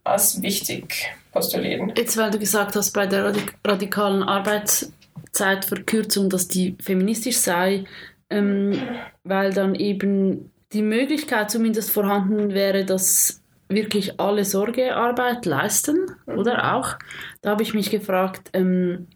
als 0.02 0.42
wichtig 0.42 1.14
postulieren. 1.32 1.92
Jetzt, 1.96 2.16
weil 2.16 2.30
du 2.30 2.38
gesagt 2.38 2.76
hast, 2.76 2.92
bei 2.92 3.06
der 3.06 3.34
radikalen 3.64 4.22
Arbeitszeitverkürzung, 4.22 6.30
dass 6.30 6.48
die 6.48 6.76
feministisch 6.80 7.38
sei, 7.38 7.84
ähm, 8.30 8.80
weil 9.24 9.52
dann 9.52 9.74
eben 9.74 10.50
die 10.72 10.82
Möglichkeit 10.82 11.50
zumindest 11.50 11.90
vorhanden 11.90 12.52
wäre, 12.52 12.84
dass 12.84 13.42
wirklich 13.68 14.20
alle 14.20 14.44
Sorgearbeit 14.44 15.46
leisten, 15.46 16.06
mhm. 16.26 16.38
oder 16.38 16.74
auch? 16.74 16.96
Da 17.42 17.50
habe 17.50 17.62
ich 17.62 17.74
mich 17.74 17.90
gefragt, 17.90 18.50
ähm, 18.52 19.08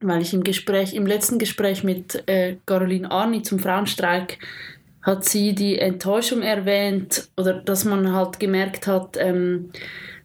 weil 0.00 0.22
ich 0.22 0.34
im 0.34 0.44
Gespräch, 0.44 0.94
im 0.94 1.06
letzten 1.06 1.38
Gespräch 1.38 1.84
mit 1.84 2.28
äh, 2.28 2.56
Caroline 2.66 3.10
Arni 3.10 3.42
zum 3.42 3.58
Frauenstreik 3.58 4.38
hat 5.02 5.24
sie 5.24 5.54
die 5.54 5.78
Enttäuschung 5.78 6.42
erwähnt 6.42 7.28
oder 7.36 7.54
dass 7.54 7.84
man 7.84 8.12
halt 8.12 8.38
gemerkt 8.38 8.86
hat, 8.86 9.16
ähm, 9.18 9.70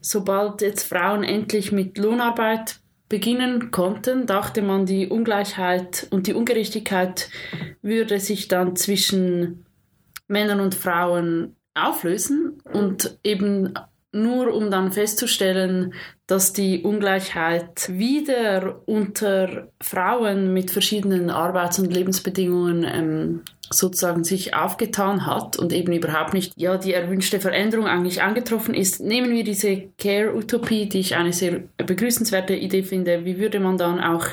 sobald 0.02 0.62
jetzt 0.62 0.88
Frauen 0.88 1.24
endlich 1.24 1.72
mit 1.72 1.98
Lohnarbeit 1.98 2.80
beginnen 3.10 3.72
konnten, 3.72 4.26
dachte 4.26 4.62
man, 4.62 4.86
die 4.86 5.08
Ungleichheit 5.08 6.08
und 6.12 6.28
die 6.28 6.34
Ungerechtigkeit 6.34 7.30
würde 7.82 8.20
sich 8.20 8.48
dann 8.48 8.76
zwischen 8.76 9.66
Männern 10.28 10.60
und 10.60 10.76
Frauen 10.76 11.56
auflösen 11.74 12.62
und 12.74 13.18
eben 13.24 13.74
nur 14.12 14.54
um 14.54 14.72
dann 14.72 14.92
festzustellen, 14.92 15.94
dass 16.26 16.54
die 16.54 16.82
Ungleichheit 16.82 17.90
wieder 17.90 18.82
unter 18.86 19.70
Frauen 19.82 20.54
mit 20.54 20.72
verschiedenen 20.72 21.30
Arbeits- 21.30 21.80
und 21.80 21.94
Lebensbedingungen 21.94 22.84
ähm, 22.84 23.42
sozusagen 23.70 24.24
sich 24.24 24.56
aufgetan 24.56 25.26
hat 25.26 25.58
und 25.58 25.74
eben 25.74 25.92
überhaupt 25.92 26.34
nicht 26.34 26.54
ja 26.56 26.78
die 26.78 26.94
erwünschte 26.94 27.40
Veränderung 27.40 27.86
eigentlich 27.86 28.22
angetroffen 28.22 28.74
ist. 28.74 29.02
Nehmen 29.02 29.32
wir 29.32 29.44
diese 29.44 29.90
Care-Utopie, 29.98 30.88
die 30.88 31.00
ich 31.00 31.16
eine 31.16 31.34
sehr 31.34 31.64
begrüßenswerte 31.78 32.56
Idee 32.56 32.84
finde. 32.84 33.26
Wie 33.26 33.40
würde 33.40 33.60
man 33.60 33.78
dann 33.78 34.00
auch 34.00 34.26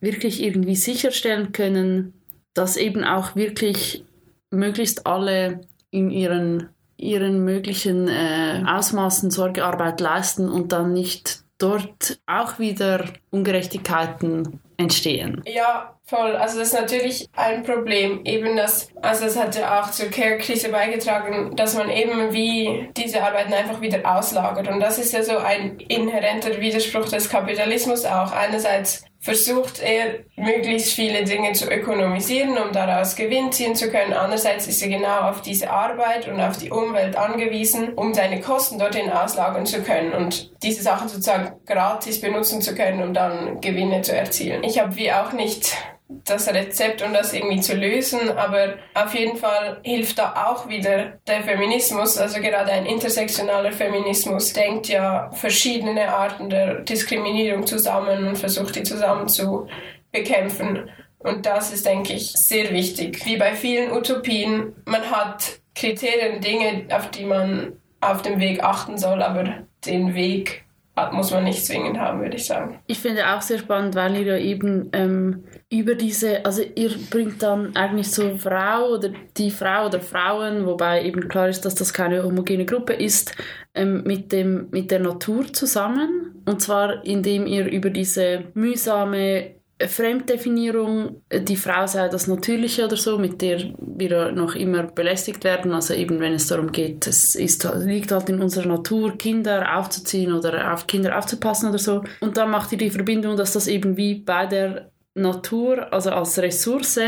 wirklich 0.00 0.42
irgendwie 0.42 0.76
sicherstellen 0.76 1.52
können, 1.52 2.12
dass 2.54 2.76
eben 2.76 3.04
auch 3.04 3.36
wirklich 3.36 4.04
möglichst 4.50 5.06
alle 5.06 5.60
in 5.90 6.10
ihren, 6.10 6.68
ihren 6.96 7.44
möglichen 7.44 8.08
äh, 8.08 8.64
Ausmaßen 8.66 9.30
Sorgearbeit 9.30 10.00
leisten 10.00 10.48
und 10.48 10.72
dann 10.72 10.92
nicht 10.92 11.44
dort 11.58 12.20
auch 12.26 12.58
wieder 12.58 13.04
Ungerechtigkeiten 13.30 14.60
entstehen. 14.76 15.42
Ja, 15.44 15.96
voll. 16.04 16.36
Also 16.36 16.60
das 16.60 16.68
ist 16.68 16.80
natürlich 16.80 17.28
ein 17.34 17.64
Problem. 17.64 18.24
Eben 18.24 18.56
das, 18.56 18.88
also 19.02 19.24
das 19.24 19.36
hat 19.36 19.56
ja 19.56 19.80
auch 19.80 19.90
zur 19.90 20.08
Care-Krise 20.08 20.70
beigetragen, 20.70 21.56
dass 21.56 21.74
man 21.74 21.90
eben 21.90 22.32
wie 22.32 22.88
diese 22.96 23.22
Arbeiten 23.22 23.52
einfach 23.52 23.80
wieder 23.80 24.00
auslagert. 24.16 24.68
Und 24.68 24.78
das 24.78 24.98
ist 24.98 25.12
ja 25.12 25.24
so 25.24 25.36
ein 25.36 25.80
inhärenter 25.80 26.60
Widerspruch 26.60 27.08
des 27.08 27.28
Kapitalismus 27.28 28.04
auch. 28.04 28.30
Einerseits 28.30 29.04
versucht 29.20 29.82
er, 29.82 30.20
möglichst 30.36 30.92
viele 30.92 31.24
Dinge 31.24 31.52
zu 31.52 31.68
ökonomisieren, 31.70 32.56
um 32.56 32.72
daraus 32.72 33.16
Gewinn 33.16 33.50
ziehen 33.50 33.74
zu 33.74 33.90
können. 33.90 34.12
Andererseits 34.12 34.68
ist 34.68 34.80
er 34.82 34.88
genau 34.88 35.20
auf 35.22 35.42
diese 35.42 35.70
Arbeit 35.70 36.28
und 36.28 36.40
auf 36.40 36.56
die 36.56 36.70
Umwelt 36.70 37.16
angewiesen, 37.16 37.94
um 37.94 38.14
seine 38.14 38.40
Kosten 38.40 38.78
dorthin 38.78 39.10
auslagern 39.10 39.66
zu 39.66 39.82
können 39.82 40.12
und 40.12 40.52
diese 40.62 40.82
Sachen 40.82 41.08
sozusagen 41.08 41.52
gratis 41.66 42.20
benutzen 42.20 42.62
zu 42.62 42.74
können, 42.74 43.02
um 43.02 43.12
dann 43.12 43.60
Gewinne 43.60 44.02
zu 44.02 44.16
erzielen. 44.16 44.62
Ich 44.62 44.78
habe 44.78 44.96
wie 44.96 45.12
auch 45.12 45.32
nicht 45.32 45.76
das 46.08 46.48
Rezept, 46.48 47.02
um 47.02 47.12
das 47.12 47.34
irgendwie 47.34 47.60
zu 47.60 47.74
lösen, 47.74 48.30
aber 48.36 48.76
auf 48.94 49.14
jeden 49.14 49.36
Fall 49.36 49.78
hilft 49.82 50.18
da 50.18 50.46
auch 50.46 50.68
wieder 50.68 51.18
der 51.26 51.42
Feminismus, 51.42 52.16
also 52.16 52.40
gerade 52.40 52.72
ein 52.72 52.86
intersektionaler 52.86 53.72
Feminismus 53.72 54.54
denkt 54.54 54.88
ja 54.88 55.30
verschiedene 55.32 56.08
Arten 56.08 56.48
der 56.48 56.80
Diskriminierung 56.80 57.66
zusammen 57.66 58.26
und 58.26 58.38
versucht 58.38 58.76
die 58.76 58.84
zusammen 58.84 59.28
zu 59.28 59.68
bekämpfen. 60.10 60.88
Und 61.18 61.44
das 61.44 61.72
ist, 61.72 61.84
denke 61.84 62.14
ich, 62.14 62.32
sehr 62.32 62.70
wichtig. 62.70 63.26
Wie 63.26 63.36
bei 63.36 63.54
vielen 63.54 63.92
Utopien, 63.92 64.74
man 64.86 65.10
hat 65.10 65.60
Kriterien, 65.74 66.40
Dinge, 66.40 66.86
auf 66.90 67.10
die 67.10 67.24
man 67.24 67.72
auf 68.00 68.22
dem 68.22 68.40
Weg 68.40 68.62
achten 68.62 68.96
soll, 68.96 69.22
aber 69.22 69.64
den 69.84 70.14
Weg 70.14 70.64
muss 71.12 71.30
man 71.30 71.44
nicht 71.44 71.64
zwingend 71.64 71.98
haben, 71.98 72.20
würde 72.20 72.36
ich 72.36 72.46
sagen. 72.46 72.80
Ich 72.86 72.98
finde 72.98 73.28
auch 73.28 73.42
sehr 73.42 73.58
spannend, 73.58 73.94
weil 73.94 74.16
ihr 74.16 74.22
ja 74.22 74.38
eben 74.38 74.90
ähm, 74.92 75.44
über 75.70 75.94
diese, 75.94 76.44
also 76.46 76.62
ihr 76.62 76.90
bringt 77.10 77.42
dann 77.42 77.76
eigentlich 77.76 78.10
so 78.10 78.36
Frau 78.38 78.94
oder 78.94 79.10
die 79.36 79.50
Frau 79.50 79.86
oder 79.86 80.00
Frauen, 80.00 80.64
wobei 80.64 81.04
eben 81.04 81.28
klar 81.28 81.48
ist, 81.48 81.64
dass 81.66 81.74
das 81.74 81.92
keine 81.92 82.22
homogene 82.22 82.64
Gruppe 82.64 82.94
ist, 82.94 83.34
ähm, 83.74 84.02
mit, 84.04 84.32
dem, 84.32 84.68
mit 84.70 84.90
der 84.90 85.00
Natur 85.00 85.52
zusammen 85.52 86.42
und 86.46 86.62
zwar 86.62 87.04
indem 87.04 87.46
ihr 87.46 87.66
über 87.70 87.90
diese 87.90 88.44
mühsame 88.54 89.58
Fremddefinierung, 89.86 91.22
die 91.32 91.56
Frau 91.56 91.86
sei 91.86 92.08
das 92.08 92.26
Natürliche 92.26 92.86
oder 92.86 92.96
so, 92.96 93.16
mit 93.16 93.40
der 93.40 93.72
wir 93.78 94.32
noch 94.32 94.56
immer 94.56 94.84
belästigt 94.84 95.44
werden. 95.44 95.72
Also 95.72 95.94
eben, 95.94 96.18
wenn 96.18 96.32
es 96.32 96.48
darum 96.48 96.72
geht, 96.72 97.06
es 97.06 97.36
ist, 97.36 97.68
liegt 97.76 98.10
halt 98.10 98.28
in 98.28 98.42
unserer 98.42 98.66
Natur, 98.66 99.16
Kinder 99.16 99.78
aufzuziehen 99.78 100.32
oder 100.32 100.72
auf 100.72 100.88
Kinder 100.88 101.16
aufzupassen 101.16 101.68
oder 101.68 101.78
so. 101.78 102.02
Und 102.20 102.36
dann 102.36 102.50
macht 102.50 102.72
ihr 102.72 102.78
die 102.78 102.90
Verbindung, 102.90 103.36
dass 103.36 103.52
das 103.52 103.68
eben 103.68 103.96
wie 103.96 104.16
bei 104.16 104.46
der 104.46 104.90
Natur, 105.20 105.92
also 105.92 106.10
als 106.10 106.38
Ressource, 106.38 107.00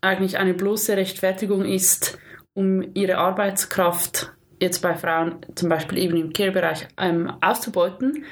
eigentlich 0.00 0.38
eine 0.38 0.54
bloße 0.54 0.96
Rechtfertigung 0.96 1.64
ist, 1.64 2.18
um 2.54 2.82
ihre 2.94 3.18
Arbeitskraft 3.18 4.32
jetzt 4.60 4.80
bei 4.80 4.94
Frauen 4.94 5.36
zum 5.54 5.68
Beispiel 5.68 5.98
eben 5.98 6.16
im 6.16 6.32
Care-Bereich 6.32 6.88
ähm, 6.98 7.32
auszubeuten. 7.40 8.24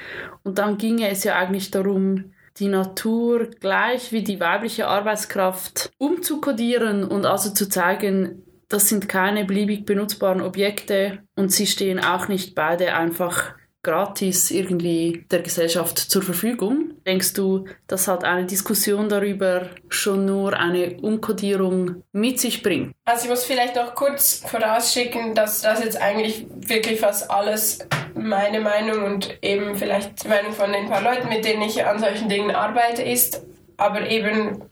Und 0.42 0.58
dann 0.58 0.78
ginge 0.78 1.08
es 1.08 1.24
ja 1.24 1.36
eigentlich 1.36 1.70
darum, 1.70 2.32
die 2.58 2.68
Natur 2.68 3.50
gleich 3.60 4.12
wie 4.12 4.22
die 4.24 4.40
weibliche 4.40 4.88
Arbeitskraft 4.88 5.90
umzukodieren 5.98 7.04
und 7.04 7.26
also 7.26 7.50
zu 7.50 7.68
zeigen, 7.68 8.42
das 8.68 8.88
sind 8.88 9.08
keine 9.08 9.44
beliebig 9.44 9.84
benutzbaren 9.84 10.40
Objekte 10.40 11.18
und 11.36 11.52
sie 11.52 11.66
stehen 11.66 12.00
auch 12.00 12.28
nicht 12.28 12.54
beide 12.54 12.94
einfach 12.94 13.54
gratis 13.86 14.50
irgendwie 14.50 15.24
der 15.30 15.40
Gesellschaft 15.40 15.96
zur 15.96 16.22
Verfügung. 16.22 16.90
Denkst 17.06 17.34
du, 17.34 17.66
dass 17.86 18.08
halt 18.08 18.24
eine 18.24 18.44
Diskussion 18.44 19.08
darüber 19.08 19.70
schon 19.88 20.26
nur 20.26 20.54
eine 20.54 20.96
Umkodierung 21.00 22.02
mit 22.12 22.40
sich 22.40 22.62
bringt? 22.64 22.94
Also 23.04 23.24
ich 23.24 23.30
muss 23.30 23.44
vielleicht 23.44 23.76
noch 23.76 23.94
kurz 23.94 24.42
vorausschicken, 24.44 25.34
dass 25.34 25.62
das 25.62 25.82
jetzt 25.84 26.02
eigentlich 26.02 26.46
wirklich 26.56 26.98
fast 27.00 27.30
alles 27.30 27.86
meine 28.14 28.60
Meinung 28.60 29.04
und 29.04 29.38
eben 29.40 29.76
vielleicht 29.76 30.24
die 30.24 30.28
Meinung 30.28 30.52
von 30.52 30.72
den 30.72 30.88
paar 30.88 31.02
Leuten, 31.02 31.28
mit 31.28 31.44
denen 31.44 31.62
ich 31.62 31.84
an 31.86 32.00
solchen 32.00 32.28
Dingen 32.28 32.50
arbeite, 32.50 33.02
ist, 33.02 33.42
aber 33.76 34.08
eben 34.10 34.64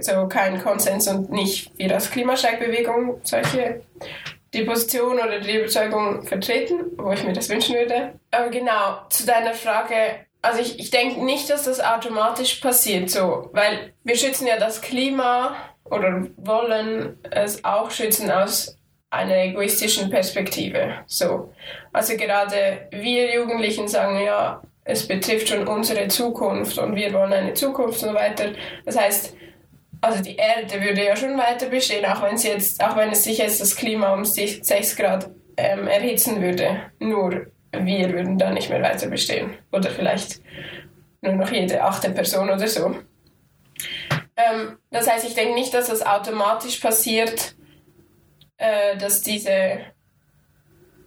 so 0.00 0.26
kein 0.26 0.60
Konsens 0.60 1.06
und 1.06 1.30
nicht 1.30 1.70
wie 1.78 1.86
das 1.86 2.10
Klimastreikbewegung 2.10 3.20
solche 3.22 3.82
die 4.54 4.62
Position 4.62 5.18
oder 5.18 5.40
die 5.40 5.58
Überzeugung 5.58 6.26
vertreten, 6.26 6.92
wo 6.96 7.12
ich 7.12 7.24
mir 7.24 7.32
das 7.32 7.48
wünschen 7.48 7.76
würde. 7.76 8.18
Aber 8.30 8.48
genau, 8.48 9.00
zu 9.10 9.26
deiner 9.26 9.54
Frage, 9.54 9.94
also 10.42 10.60
ich, 10.60 10.78
ich 10.78 10.90
denke 10.90 11.24
nicht, 11.24 11.50
dass 11.50 11.64
das 11.64 11.80
automatisch 11.80 12.56
passiert 12.56 13.10
so, 13.10 13.50
weil 13.52 13.92
wir 14.04 14.16
schützen 14.16 14.46
ja 14.46 14.58
das 14.58 14.80
Klima 14.80 15.56
oder 15.84 16.26
wollen 16.36 17.18
es 17.30 17.64
auch 17.64 17.90
schützen 17.90 18.30
aus 18.30 18.76
einer 19.10 19.36
egoistischen 19.36 20.10
Perspektive. 20.10 20.96
So. 21.06 21.52
Also 21.92 22.16
gerade 22.16 22.88
wir 22.90 23.34
Jugendlichen 23.34 23.88
sagen 23.88 24.20
ja, 24.20 24.62
es 24.84 25.06
betrifft 25.06 25.48
schon 25.48 25.66
unsere 25.66 26.08
Zukunft 26.08 26.78
und 26.78 26.94
wir 26.94 27.12
wollen 27.12 27.32
eine 27.32 27.54
Zukunft 27.54 28.02
und 28.02 28.10
so 28.10 28.14
weiter. 28.14 28.52
Das 28.84 28.98
heißt, 28.98 29.36
also 30.00 30.22
die 30.22 30.36
Erde 30.36 30.80
würde 30.80 31.04
ja 31.04 31.16
schon 31.16 31.36
weiter 31.38 31.66
bestehen, 31.66 32.04
auch 32.04 32.22
wenn, 32.22 32.36
sie 32.36 32.48
jetzt, 32.48 32.82
auch 32.82 32.96
wenn 32.96 33.10
es 33.10 33.24
sich 33.24 33.38
jetzt 33.38 33.60
das 33.60 33.74
Klima 33.74 34.14
um 34.14 34.24
6 34.24 34.96
Grad 34.96 35.30
ähm, 35.56 35.88
erhitzen 35.88 36.40
würde. 36.40 36.82
Nur 36.98 37.46
wir 37.72 38.12
würden 38.12 38.38
da 38.38 38.50
nicht 38.50 38.70
mehr 38.70 38.82
weiter 38.82 39.08
bestehen. 39.08 39.54
Oder 39.72 39.90
vielleicht 39.90 40.40
nur 41.20 41.34
noch 41.34 41.50
jede 41.50 41.82
achte 41.82 42.10
Person 42.10 42.48
oder 42.48 42.68
so. 42.68 42.96
Ähm, 44.36 44.78
das 44.90 45.10
heißt, 45.10 45.26
ich 45.26 45.34
denke 45.34 45.54
nicht, 45.54 45.74
dass 45.74 45.88
das 45.88 46.06
automatisch 46.06 46.78
passiert, 46.78 47.56
äh, 48.56 48.96
dass 48.96 49.22
diese, 49.22 49.80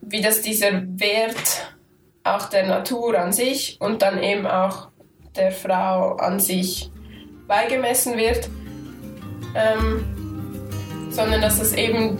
wie 0.01 0.21
das 0.21 0.41
dieser 0.41 0.83
Wert 1.00 1.75
auch 2.24 2.50
der 2.50 2.67
Natur 2.67 3.17
an 3.17 3.31
sich 3.31 3.77
und 3.79 4.01
dann 4.01 4.21
eben 4.21 4.45
auch 4.45 4.89
der 5.36 5.51
Frau 5.51 6.17
an 6.17 6.39
sich 6.39 6.91
beigemessen 7.48 8.18
wird 8.18 8.50
ähm, 9.55 10.03
sondern 11.11 11.42
dass 11.42 11.61
es 11.61 11.74
eben, 11.74 12.18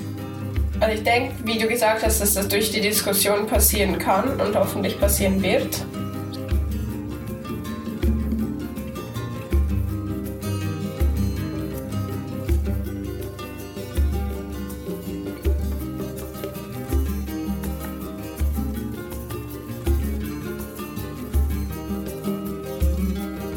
also 0.80 0.94
ich 0.94 1.04
denke, 1.04 1.34
wie 1.46 1.58
du 1.58 1.68
gesagt 1.68 2.04
hast, 2.04 2.22
dass 2.22 2.34
das 2.34 2.48
durch 2.48 2.72
die 2.72 2.82
Diskussion 2.82 3.48
passieren 3.48 3.98
kann 3.98 4.40
und 4.40 4.56
hoffentlich 4.56 5.00
passieren 5.00 5.42
wird. 5.42 5.86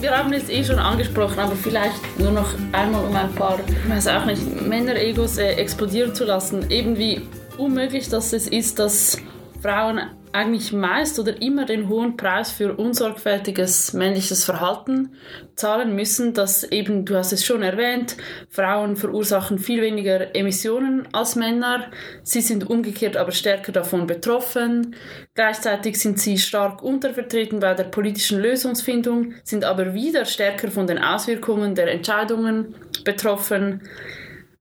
Wir 0.05 0.19
haben 0.19 0.35
es 0.35 0.51
eh 0.51 0.63
schon 0.63 0.79
angesprochen, 0.79 1.39
aber 1.39 1.57
vielleicht 1.57 2.19
nur 2.19 2.31
noch 2.31 2.53
einmal 2.73 3.07
um 3.07 3.17
ein 3.17 3.35
paar, 3.35 3.59
ich 3.67 3.91
weiß 3.91 4.09
auch 4.09 4.27
nicht, 4.27 4.61
Männer-Egos 4.61 5.39
äh, 5.39 5.53
explodieren 5.53 6.15
zu 6.15 6.27
lassen. 6.27 6.71
Eben 6.71 6.99
wie 6.99 7.23
unmöglich 7.57 8.11
dass 8.11 8.35
es 8.35 8.47
ist, 8.47 8.79
dass 8.79 9.17
Frauen 9.63 10.03
eigentlich 10.35 10.73
meist 10.73 11.21
oder 11.21 11.41
immer 11.41 11.65
den 11.65 11.89
hohen 11.89 12.17
Preis 12.17 12.51
für 12.51 12.75
unsorgfältiges 12.75 13.93
männliches 13.93 14.45
Verhalten 14.45 15.15
zahlen 15.55 15.95
müssen, 15.95 16.35
dass 16.35 16.65
eben, 16.65 17.05
du 17.05 17.15
hast 17.15 17.33
es 17.33 17.47
schon 17.47 17.63
erwähnt, 17.63 18.17
Frauen 18.51 18.97
verursachen 18.97 19.61
viel 19.61 19.81
weniger 19.81 20.35
Emissionen 20.35 21.07
als 21.13 21.37
Männer, 21.37 21.89
sie 22.25 22.41
sind 22.41 22.69
umgekehrt 22.69 23.17
aber 23.17 23.31
stärker 23.31 23.71
davon 23.71 24.09
betroffen, 24.09 24.97
gleichzeitig 25.35 26.01
sind 26.01 26.19
sie 26.19 26.37
stark 26.37 26.83
untervertreten 26.83 27.61
bei 27.61 27.75
der 27.75 27.85
politischen 27.85 28.41
Lösungsfindung, 28.41 29.35
sind 29.45 29.65
aber 29.65 29.95
wieder 29.95 30.25
stärker 30.25 30.73
von 30.73 30.89
den 30.89 30.99
Auswirkungen 30.99 31.77
der 31.77 31.93
Entscheidungen 31.93 32.75
betroffen. 33.05 33.89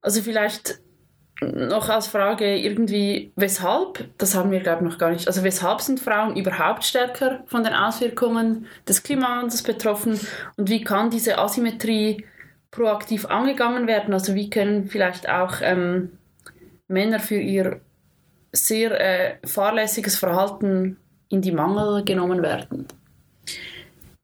Also 0.01 0.21
vielleicht 0.21 0.82
noch 1.51 1.89
als 1.89 2.07
Frage 2.07 2.55
irgendwie, 2.57 3.31
weshalb, 3.35 4.05
das 4.17 4.35
haben 4.35 4.51
wir 4.51 4.59
glaube 4.59 4.83
ich 4.83 4.91
noch 4.91 4.97
gar 4.97 5.11
nicht, 5.11 5.27
also 5.27 5.43
weshalb 5.43 5.81
sind 5.81 5.99
Frauen 5.99 6.35
überhaupt 6.35 6.83
stärker 6.83 7.43
von 7.47 7.63
den 7.63 7.73
Auswirkungen 7.73 8.67
des 8.87 9.03
Klimawandels 9.03 9.63
betroffen 9.63 10.19
und 10.57 10.69
wie 10.69 10.83
kann 10.83 11.09
diese 11.09 11.37
Asymmetrie 11.37 12.25
proaktiv 12.73 13.25
angegangen 13.25 13.87
werden? 13.87 14.13
Also 14.13 14.35
wie 14.35 14.49
können 14.49 14.87
vielleicht 14.87 15.29
auch 15.29 15.55
ähm, 15.61 16.17
Männer 16.87 17.19
für 17.19 17.39
ihr 17.39 17.81
sehr 18.51 18.99
äh, 18.99 19.47
fahrlässiges 19.47 20.17
Verhalten 20.17 20.97
in 21.29 21.41
die 21.41 21.51
Mangel 21.51 22.03
genommen 22.03 22.41
werden? 22.41 22.87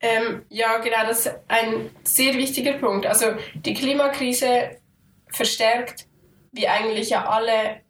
Ähm, 0.02 0.44
ja, 0.50 0.78
genau, 0.78 1.08
das 1.08 1.26
ist 1.26 1.36
ein 1.48 1.90
sehr 2.04 2.34
wichtiger 2.36 2.74
Punkt. 2.74 3.06
Also 3.06 3.26
die 3.54 3.74
Klimakrise 3.74 4.78
verstärkt 5.28 6.06
wie 6.52 6.68
eigentlich 6.68 7.10
ja 7.10 7.28
alle 7.28 7.82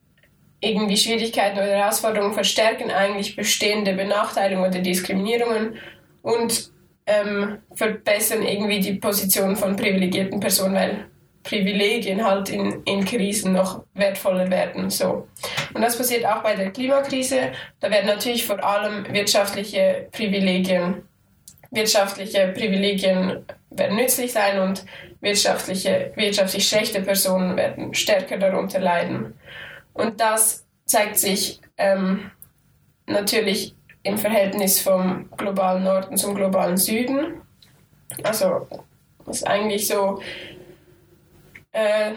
irgendwie 0.62 0.98
Schwierigkeiten 0.98 1.58
oder 1.58 1.68
Herausforderungen 1.68 2.34
verstärken 2.34 2.92
eigentlich 2.92 3.36
bestehende 3.36 3.94
Benachteiligungen 3.94 4.70
oder 4.70 4.82
Diskriminierungen 4.82 5.78
und 6.22 6.72
ähm, 7.06 7.60
verbessern 7.74 8.44
irgendwie 8.44 8.80
die 8.80 8.94
Position 8.94 9.56
von 9.56 9.76
privilegierten 9.76 10.40
Personen, 10.40 10.76
weil 10.76 11.06
Privilegien 11.44 12.24
halt 12.24 12.50
in, 12.50 12.84
in 12.84 13.06
Krisen 13.06 13.54
noch 13.54 13.84
wertvoller 13.94 14.52
werden. 14.52 14.90
So. 14.90 15.28
Und 15.74 15.82
das 15.82 15.98
passiert 15.98 16.26
auch 16.26 16.44
bei 16.44 16.56
der 16.56 16.72
Klimakrise. 16.72 17.54
Da 17.80 17.90
werden 17.90 18.08
natürlich 18.08 18.46
vor 18.46 18.64
allem 18.64 19.06
wirtschaftliche 19.14 20.10
Privilegien, 20.12 21.04
wirtschaftliche 21.72 22.54
Privilegien 22.56 23.46
werden 23.70 23.96
nützlich 23.96 24.34
sein 24.34 24.60
und 24.60 24.86
wirtschaftliche, 25.22 26.12
wirtschaftlich 26.16 26.68
schlechte 26.68 27.02
Personen 27.02 27.58
werden 27.58 27.94
stärker 27.94 28.38
darunter 28.38 28.80
leiden. 28.80 29.34
Und 29.94 30.20
das 30.20 30.66
zeigt 30.86 31.18
sich 31.18 31.60
ähm, 31.78 32.32
natürlich 33.06 33.76
im 34.04 34.18
Verhältnis 34.18 34.80
vom 34.80 35.30
globalen 35.36 35.84
Norden 35.84 36.18
zum 36.18 36.36
globalen 36.36 36.78
Süden. 36.78 37.42
Also 38.24 38.68
ist 39.28 39.46
eigentlich 39.46 39.88
so 39.88 40.22
äh, 41.72 42.12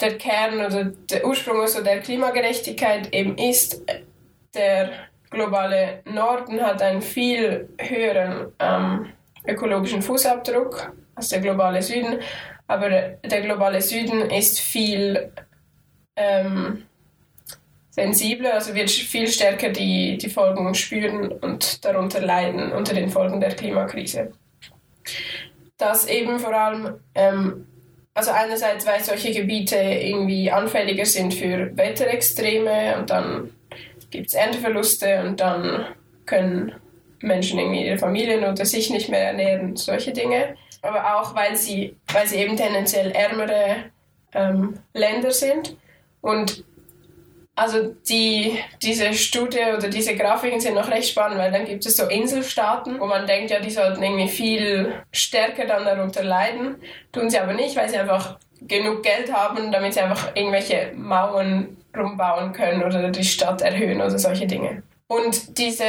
der 0.00 0.16
Kern 0.16 0.64
oder 0.64 0.84
der 0.84 1.26
Ursprung 1.26 1.60
also 1.60 1.82
der 1.82 2.00
Klimagerechtigkeit 2.00 3.12
eben 3.14 3.36
ist, 3.36 3.82
der 4.54 4.90
globale 5.30 6.02
Norden 6.04 6.60
hat 6.62 6.80
einen 6.80 7.02
viel 7.02 7.68
höheren 7.78 8.52
ähm, 8.58 9.12
ökologischen 9.46 10.02
Fußabdruck 10.02 10.92
als 11.14 11.28
der 11.28 11.40
globale 11.40 11.82
Süden. 11.82 12.20
Aber 12.66 12.88
der 12.88 13.40
globale 13.42 13.80
Süden 13.82 14.30
ist 14.30 14.60
viel 14.60 15.32
ähm, 16.16 16.84
sensibler, 17.90 18.54
also 18.54 18.74
wird 18.74 18.90
viel 18.90 19.28
stärker 19.28 19.68
die, 19.68 20.18
die 20.18 20.28
Folgen 20.28 20.74
spüren 20.74 21.30
und 21.30 21.84
darunter 21.84 22.20
leiden 22.20 22.72
unter 22.72 22.94
den 22.94 23.08
Folgen 23.08 23.40
der 23.40 23.54
Klimakrise. 23.54 24.32
Das 25.76 26.06
eben 26.06 26.38
vor 26.38 26.54
allem, 26.54 26.94
ähm, 27.14 27.66
also 28.14 28.30
einerseits, 28.30 28.86
weil 28.86 29.02
solche 29.02 29.32
Gebiete 29.32 29.76
irgendwie 29.76 30.50
anfälliger 30.50 31.04
sind 31.04 31.34
für 31.34 31.76
Wetterextreme 31.76 32.96
und 32.98 33.10
dann 33.10 33.50
gibt 34.10 34.28
es 34.28 34.34
Ernteverluste 34.34 35.22
und 35.24 35.40
dann 35.40 35.86
können 36.26 36.72
Menschen 37.20 37.58
irgendwie 37.58 37.86
ihre 37.86 37.98
Familien 37.98 38.44
oder 38.44 38.64
sich 38.64 38.90
nicht 38.90 39.08
mehr 39.08 39.28
ernähren, 39.28 39.76
solche 39.76 40.12
Dinge. 40.12 40.56
Aber 40.84 41.16
auch, 41.16 41.34
weil 41.34 41.56
sie, 41.56 41.96
weil 42.12 42.26
sie 42.26 42.36
eben 42.36 42.56
tendenziell 42.56 43.10
ärmere 43.12 43.76
ähm, 44.34 44.78
Länder 44.92 45.30
sind. 45.30 45.76
Und 46.20 46.64
also 47.56 47.94
die, 48.08 48.58
diese 48.82 49.14
Studie 49.14 49.60
oder 49.76 49.88
diese 49.88 50.16
Grafiken 50.16 50.60
sind 50.60 50.74
noch 50.74 50.90
recht 50.90 51.08
spannend, 51.08 51.38
weil 51.38 51.52
dann 51.52 51.64
gibt 51.64 51.86
es 51.86 51.96
so 51.96 52.06
Inselstaaten, 52.06 53.00
wo 53.00 53.06
man 53.06 53.26
denkt, 53.26 53.50
ja, 53.50 53.60
die 53.60 53.70
sollten 53.70 54.02
irgendwie 54.02 54.28
viel 54.28 54.92
stärker 55.12 55.64
dann 55.64 55.84
darunter 55.84 56.22
leiden. 56.24 56.76
Tun 57.12 57.30
sie 57.30 57.38
aber 57.38 57.54
nicht, 57.54 57.76
weil 57.76 57.88
sie 57.88 57.96
einfach 57.96 58.38
genug 58.60 59.02
Geld 59.02 59.32
haben, 59.32 59.70
damit 59.70 59.94
sie 59.94 60.00
einfach 60.00 60.34
irgendwelche 60.34 60.92
Mauern 60.96 61.76
rumbauen 61.96 62.52
können 62.52 62.82
oder 62.82 63.10
die 63.10 63.24
Stadt 63.24 63.62
erhöhen 63.62 64.00
oder 64.00 64.18
solche 64.18 64.46
Dinge. 64.46 64.82
Und 65.06 65.58
diese 65.58 65.84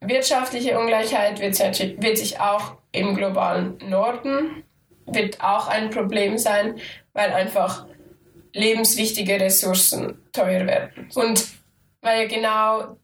wirtschaftliche 0.00 0.78
Ungleichheit 0.78 1.40
wird, 1.40 1.58
wird 1.58 2.18
sich 2.18 2.38
auch 2.38 2.76
im 2.92 3.14
globalen 3.14 3.78
Norden 3.88 4.64
wird 5.06 5.40
auch 5.40 5.68
ein 5.68 5.90
Problem 5.90 6.38
sein, 6.38 6.78
weil 7.12 7.32
einfach 7.32 7.86
lebenswichtige 8.52 9.40
Ressourcen 9.40 10.18
teuer 10.32 10.66
werden. 10.66 11.08
Und 11.14 11.44
weil 12.02 12.28
genau 12.28 12.96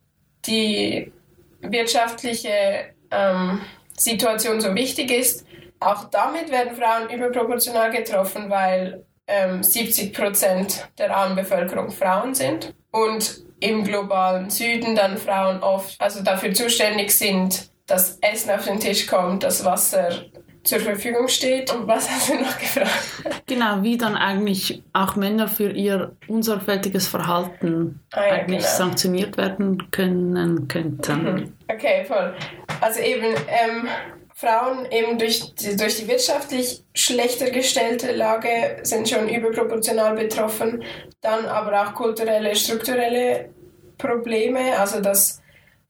die 0.46 1.12
wirtschaftliche 1.60 2.94
ähm, 3.10 3.60
Situation 3.96 4.60
so 4.60 4.74
wichtig 4.74 5.10
ist, 5.10 5.46
auch 5.80 6.04
damit 6.04 6.50
werden 6.50 6.76
Frauen 6.76 7.08
überproportional 7.10 7.90
getroffen, 7.90 8.50
weil 8.50 9.04
ähm, 9.26 9.62
70 9.62 10.12
Prozent 10.12 10.88
der 10.98 11.14
armen 11.14 11.36
Bevölkerung 11.36 11.90
Frauen 11.90 12.34
sind 12.34 12.74
und 12.90 13.44
im 13.60 13.84
globalen 13.84 14.50
Süden 14.50 14.94
dann 14.94 15.18
Frauen 15.18 15.62
oft 15.62 16.00
also 16.00 16.22
dafür 16.22 16.52
zuständig 16.52 17.10
sind, 17.10 17.67
dass 17.88 18.18
Essen 18.20 18.50
auf 18.50 18.64
den 18.64 18.78
Tisch 18.78 19.06
kommt, 19.06 19.42
das 19.42 19.64
Wasser 19.64 20.10
zur 20.62 20.80
Verfügung 20.80 21.26
steht. 21.28 21.74
Und 21.74 21.88
was 21.88 22.08
hast 22.08 22.28
du 22.28 22.34
noch 22.34 22.58
gefragt? 22.58 23.42
Genau, 23.46 23.82
wie 23.82 23.96
dann 23.96 24.14
eigentlich 24.14 24.82
auch 24.92 25.16
Männer 25.16 25.48
für 25.48 25.70
ihr 25.70 26.12
unsorgfältiges 26.28 27.08
Verhalten 27.08 28.00
ah, 28.12 28.26
ja, 28.26 28.32
eigentlich 28.34 28.64
genau. 28.64 28.76
sanktioniert 28.76 29.36
werden 29.36 29.90
können 29.90 30.68
könnten. 30.68 31.22
Mhm. 31.22 31.52
Okay, 31.68 32.04
voll. 32.04 32.34
Also 32.80 33.00
eben 33.00 33.34
ähm, 33.48 33.88
Frauen 34.34 34.86
eben 34.90 35.18
durch 35.18 35.54
die, 35.54 35.76
durch 35.76 35.96
die 35.96 36.06
wirtschaftlich 36.06 36.84
schlechter 36.94 37.50
gestellte 37.50 38.12
Lage 38.12 38.78
sind 38.82 39.08
schon 39.08 39.28
überproportional 39.28 40.14
betroffen. 40.14 40.84
Dann 41.22 41.46
aber 41.46 41.82
auch 41.82 41.94
kulturelle, 41.94 42.54
strukturelle 42.54 43.48
Probleme, 43.96 44.78
also 44.78 45.00
dass 45.00 45.40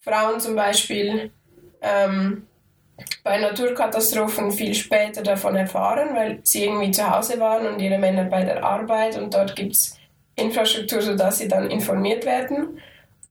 Frauen 0.01 0.41
zum 0.41 0.55
Beispiel 0.55 1.33
ähm, 1.81 2.47
bei 3.23 3.39
Naturkatastrophen 3.39 4.51
viel 4.51 4.75
später 4.75 5.23
davon 5.23 5.57
erfahren, 5.57 6.15
weil 6.15 6.41
sie 6.43 6.65
irgendwie 6.65 6.91
zu 6.91 7.09
Hause 7.09 7.39
waren 7.39 7.67
und 7.67 7.81
ihre 7.81 7.99
Männer 7.99 8.25
bei 8.25 8.45
der 8.45 8.65
Arbeit 8.65 9.17
und 9.19 9.35
dort 9.35 9.55
gibt 9.55 9.73
es 9.73 9.97
Infrastruktur, 10.35 11.03
sodass 11.03 11.39
sie 11.39 11.49
dann 11.49 11.71
informiert 11.71 12.25
werden. 12.25 12.81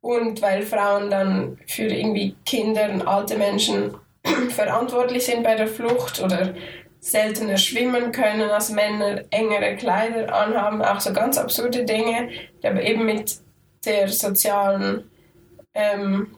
Und 0.01 0.41
weil 0.41 0.61
Frauen 0.61 1.09
dann 1.09 1.57
für 1.67 1.83
irgendwie 1.83 2.35
Kinder 2.45 2.89
und 2.91 3.07
alte 3.07 3.37
Menschen 3.37 3.95
verantwortlich 4.49 5.25
sind 5.25 5.43
bei 5.43 5.55
der 5.55 5.67
Flucht 5.67 6.21
oder 6.21 6.53
seltener 6.99 7.57
schwimmen 7.57 8.11
können 8.11 8.49
als 8.49 8.69
Männer, 8.69 9.23
engere 9.31 9.75
Kleider 9.75 10.33
anhaben, 10.33 10.81
auch 10.81 10.99
so 10.99 11.13
ganz 11.13 11.37
absurde 11.37 11.85
Dinge, 11.85 12.29
die 12.61 12.67
aber 12.67 12.81
eben 12.81 13.05
mit 13.05 13.37
der 13.85 14.07
sozialen 14.07 15.09
ähm, 15.73 16.36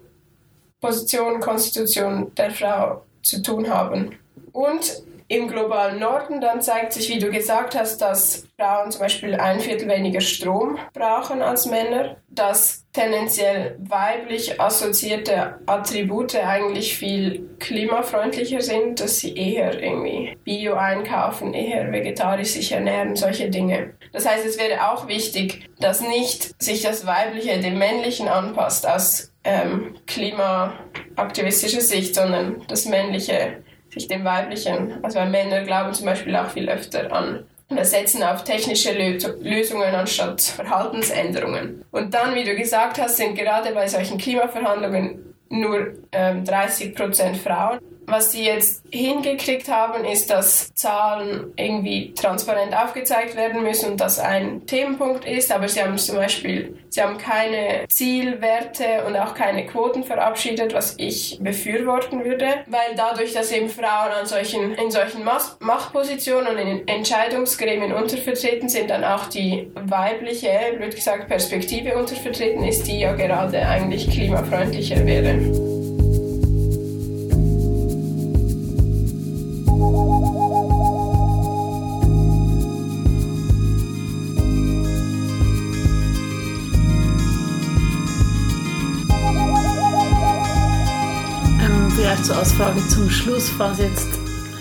Position, 0.79 1.39
Konstitution 1.39 2.33
der 2.35 2.51
Frau 2.51 3.03
zu 3.21 3.41
tun 3.41 3.69
haben. 3.69 4.17
Und 4.51 5.03
im 5.31 5.47
globalen 5.47 5.99
Norden 5.99 6.41
dann 6.41 6.59
zeigt 6.59 6.91
sich, 6.91 7.07
wie 7.07 7.19
du 7.19 7.29
gesagt 7.29 7.77
hast, 7.77 7.99
dass 7.99 8.47
Frauen 8.57 8.89
zum 8.89 9.01
Beispiel 9.01 9.35
ein 9.35 9.59
Viertel 9.59 9.87
weniger 9.87 10.21
Strom 10.21 10.79
brauchen 10.91 11.43
als 11.43 11.67
Männer, 11.67 12.17
dass 12.29 12.83
tendenziell 12.93 13.77
weiblich 13.77 14.59
assoziierte 14.59 15.59
Attribute 15.67 16.35
eigentlich 16.35 16.97
viel 16.97 17.47
klimafreundlicher 17.59 18.61
sind, 18.61 19.01
dass 19.01 19.19
sie 19.19 19.35
eher 19.35 19.79
irgendwie 19.79 20.35
Bio 20.43 20.73
einkaufen, 20.73 21.53
eher 21.53 21.91
vegetarisch 21.91 22.53
sich 22.53 22.71
ernähren, 22.71 23.15
solche 23.15 23.51
Dinge. 23.51 23.93
Das 24.11 24.27
heißt, 24.27 24.47
es 24.47 24.57
wäre 24.57 24.89
auch 24.89 25.07
wichtig, 25.07 25.69
dass 25.79 26.01
nicht 26.01 26.59
sich 26.59 26.81
das 26.81 27.05
Weibliche 27.05 27.59
dem 27.59 27.77
Männlichen 27.77 28.27
anpasst 28.27 28.87
aus 28.87 29.28
ähm, 29.43 29.95
klimaaktivistischer 30.05 31.81
Sicht, 31.81 32.15
sondern 32.15 32.63
das 32.67 32.85
Männliche 32.85 33.63
sich 33.89 34.07
dem 34.07 34.23
Weiblichen, 34.23 35.03
also 35.03 35.19
Männer 35.21 35.63
glauben 35.63 35.93
zum 35.93 36.05
Beispiel 36.05 36.35
auch 36.35 36.49
viel 36.49 36.69
öfter 36.69 37.11
an 37.11 37.45
wir 37.69 37.85
setzen 37.85 38.23
auf 38.23 38.43
technische 38.43 38.91
Lösungen 38.93 39.93
anstatt 39.93 40.41
Verhaltensänderungen. 40.41 41.85
Und 41.91 42.13
dann, 42.13 42.33
wie 42.33 42.43
du 42.43 42.55
gesagt 42.55 42.99
hast, 42.99 43.17
sind 43.17 43.35
gerade 43.35 43.73
bei 43.73 43.87
solchen 43.87 44.17
Klimaverhandlungen 44.17 45.35
nur 45.49 45.93
ähm, 46.11 46.43
30 46.43 46.95
Prozent 46.95 47.37
Frauen. 47.37 47.79
Was 48.09 48.31
sie 48.31 48.43
jetzt 48.43 48.83
hingekriegt 48.91 49.69
haben, 49.69 50.03
ist, 50.03 50.31
dass 50.31 50.73
Zahlen 50.73 51.53
irgendwie 51.55 52.13
transparent 52.15 52.75
aufgezeigt 52.75 53.35
werden 53.35 53.61
müssen 53.61 53.91
und 53.91 54.01
das 54.01 54.19
ein 54.19 54.65
Themenpunkt 54.65 55.25
ist, 55.25 55.51
aber 55.51 55.67
sie 55.67 55.81
haben 55.81 55.97
zum 55.97 56.15
Beispiel, 56.15 56.77
sie 56.89 57.01
haben 57.03 57.19
keine 57.19 57.85
Zielwerte 57.87 59.05
und 59.05 59.15
auch 59.15 59.35
keine 59.35 59.67
Quoten 59.67 60.03
verabschiedet, 60.03 60.73
was 60.73 60.95
ich 60.97 61.37
befürworten 61.39 62.25
würde, 62.25 62.47
weil 62.67 62.95
dadurch, 62.95 63.33
dass 63.33 63.51
eben 63.51 63.69
Frauen 63.69 64.11
an 64.19 64.25
solchen, 64.25 64.73
in 64.73 64.89
solchen 64.89 65.23
Machtpositionen 65.23 66.53
und 66.53 66.57
in 66.57 66.87
Entscheidungsgremien 66.87 67.93
untervertreten 67.93 68.69
sind, 68.69 68.89
dann 68.89 69.03
auch 69.03 69.27
die 69.27 69.71
weibliche, 69.75 70.49
blöd 70.77 70.95
gesagt, 70.95 71.27
Perspektive 71.27 71.95
untervertreten 71.95 72.63
ist, 72.63 72.87
die 72.87 72.99
ja 72.99 73.13
gerade 73.13 73.67
eigentlich 73.67 74.09
klimafreundlicher 74.09 75.05
wäre. 75.05 75.78
So 92.23 92.33
als 92.33 92.53
Frage 92.53 92.85
zum 92.87 93.09
Schluss, 93.09 93.49
falls 93.49 93.79
jetzt 93.79 94.19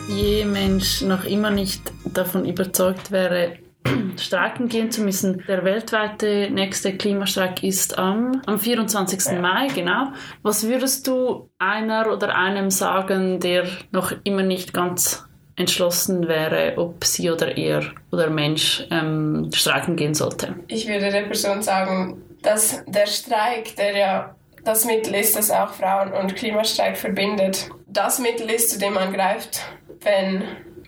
je 0.08 0.44
Mensch 0.44 1.02
noch 1.02 1.24
immer 1.24 1.50
nicht 1.50 1.80
davon 2.04 2.44
überzeugt 2.44 3.10
wäre, 3.10 3.56
streiken 4.16 4.68
gehen 4.68 4.90
zu 4.90 5.02
müssen. 5.02 5.42
Der 5.48 5.64
weltweite 5.64 6.48
nächste 6.50 6.96
Klimastreik 6.96 7.62
ist 7.62 7.98
am, 7.98 8.42
am 8.46 8.58
24. 8.58 9.24
Ja. 9.24 9.40
Mai, 9.40 9.68
genau. 9.74 10.12
Was 10.42 10.66
würdest 10.66 11.06
du 11.06 11.50
einer 11.58 12.12
oder 12.12 12.36
einem 12.36 12.70
sagen, 12.70 13.40
der 13.40 13.64
noch 13.90 14.12
immer 14.24 14.42
nicht 14.42 14.72
ganz 14.72 15.24
entschlossen 15.56 16.28
wäre, 16.28 16.74
ob 16.76 17.04
sie 17.04 17.30
oder 17.30 17.56
er 17.56 17.82
oder 18.12 18.30
Mensch 18.30 18.86
ähm, 18.90 19.50
streiken 19.52 19.96
gehen 19.96 20.14
sollte? 20.14 20.54
Ich 20.68 20.86
würde 20.86 21.10
der 21.10 21.22
Person 21.22 21.62
sagen, 21.62 22.22
dass 22.42 22.84
der 22.86 23.06
Streik, 23.06 23.74
der 23.76 23.96
ja 23.96 24.34
das 24.68 24.84
Mittel 24.84 25.14
ist, 25.14 25.34
das 25.34 25.50
auch 25.50 25.72
Frauen 25.72 26.12
und 26.12 26.36
Klimastreik 26.36 26.98
verbindet. 26.98 27.70
Das 27.86 28.18
Mittel 28.18 28.50
ist, 28.50 28.68
zu 28.68 28.78
dem 28.78 28.92
man 28.92 29.14
greift, 29.14 29.62
wenn 30.02 30.42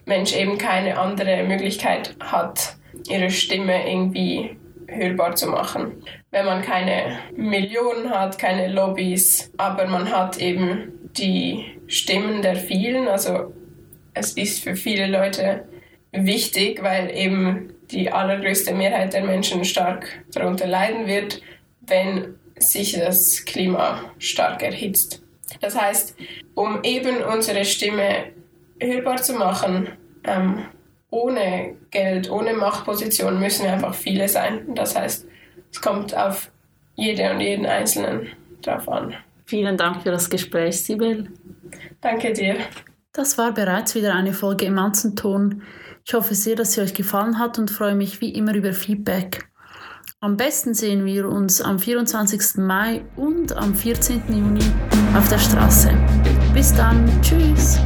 Mensch 0.05 0.37
eben 0.37 0.59
keine 0.59 0.99
andere 0.99 1.45
Möglichkeit 1.45 2.15
hat, 2.21 2.77
ihre 3.09 3.31
Stimme 3.31 3.91
irgendwie 3.91 4.59
hörbar 4.87 5.35
zu 5.35 5.47
machen. 5.47 6.03
Wenn 6.31 6.45
man 6.45 6.61
keine 6.61 7.21
Millionen 7.35 8.11
hat, 8.11 8.39
keine 8.39 8.71
Lobbys, 8.71 9.51
aber 9.57 9.87
man 9.87 10.11
hat 10.11 10.37
eben 10.37 10.93
die 11.17 11.65
Stimmen 11.87 12.43
der 12.43 12.57
vielen, 12.57 13.09
also 13.09 13.55
es 14.13 14.33
ist 14.33 14.63
für 14.63 14.77
viele 14.77 15.07
Leute 15.07 15.67
wichtig, 16.13 16.83
weil 16.83 17.17
eben 17.17 17.73
die 17.91 18.13
allergrößte 18.13 18.75
Mehrheit 18.75 19.15
der 19.15 19.25
Menschen 19.25 19.65
stark 19.65 20.07
darunter 20.35 20.67
leiden 20.67 21.07
wird, 21.07 21.41
wenn 21.81 22.35
sich 22.61 22.93
das 22.93 23.45
Klima 23.45 24.05
stark 24.19 24.63
erhitzt. 24.63 25.23
Das 25.61 25.79
heißt, 25.79 26.17
um 26.55 26.83
eben 26.85 27.23
unsere 27.23 27.65
Stimme 27.65 28.33
hörbar 28.79 29.17
zu 29.17 29.35
machen, 29.35 29.89
ähm, 30.25 30.67
ohne 31.11 31.77
Geld, 31.91 32.31
ohne 32.31 32.55
Machtposition 32.55 33.41
müssen 33.41 33.65
wir 33.65 33.73
einfach 33.73 33.95
viele 33.95 34.29
sein. 34.29 34.75
Das 34.75 34.97
heißt, 34.97 35.27
es 35.73 35.81
kommt 35.81 36.17
auf 36.17 36.51
jede 36.95 37.31
und 37.33 37.41
jeden 37.41 37.67
Einzelnen 37.67 38.29
drauf 38.63 38.89
an. 38.89 39.15
Vielen 39.47 39.77
Dank 39.77 40.03
für 40.03 40.11
das 40.11 40.31
Gespräch, 40.31 40.83
Sibyl. 40.85 41.29
Danke 42.01 42.33
dir. 42.33 42.57
Das 43.13 43.39
war 43.39 43.53
bereits 43.53 43.95
wieder 43.97 44.15
eine 44.15 44.33
Folge 44.33 44.67
im 44.67 44.75
Manzenton. 44.75 45.63
Ich 46.05 46.15
hoffe 46.15 46.35
sehr, 46.35 46.55
dass 46.55 46.75
sie 46.75 46.81
euch 46.81 46.95
gefallen 46.95 47.39
hat 47.39 47.59
und 47.59 47.71
freue 47.71 47.97
mich 47.97 48.21
wie 48.21 48.31
immer 48.31 48.55
über 48.55 48.73
Feedback. 48.73 49.50
Am 50.23 50.37
besten 50.37 50.75
sehen 50.75 51.07
wir 51.07 51.31
uns 51.31 51.63
am 51.63 51.79
24. 51.79 52.59
Mai 52.59 53.01
und 53.17 53.57
am 53.57 53.75
14. 53.75 54.21
Juni 54.29 54.61
auf 55.17 55.27
der 55.31 55.39
Straße. 55.39 55.95
Bis 56.53 56.75
dann. 56.75 57.09
Tschüss. 57.23 57.79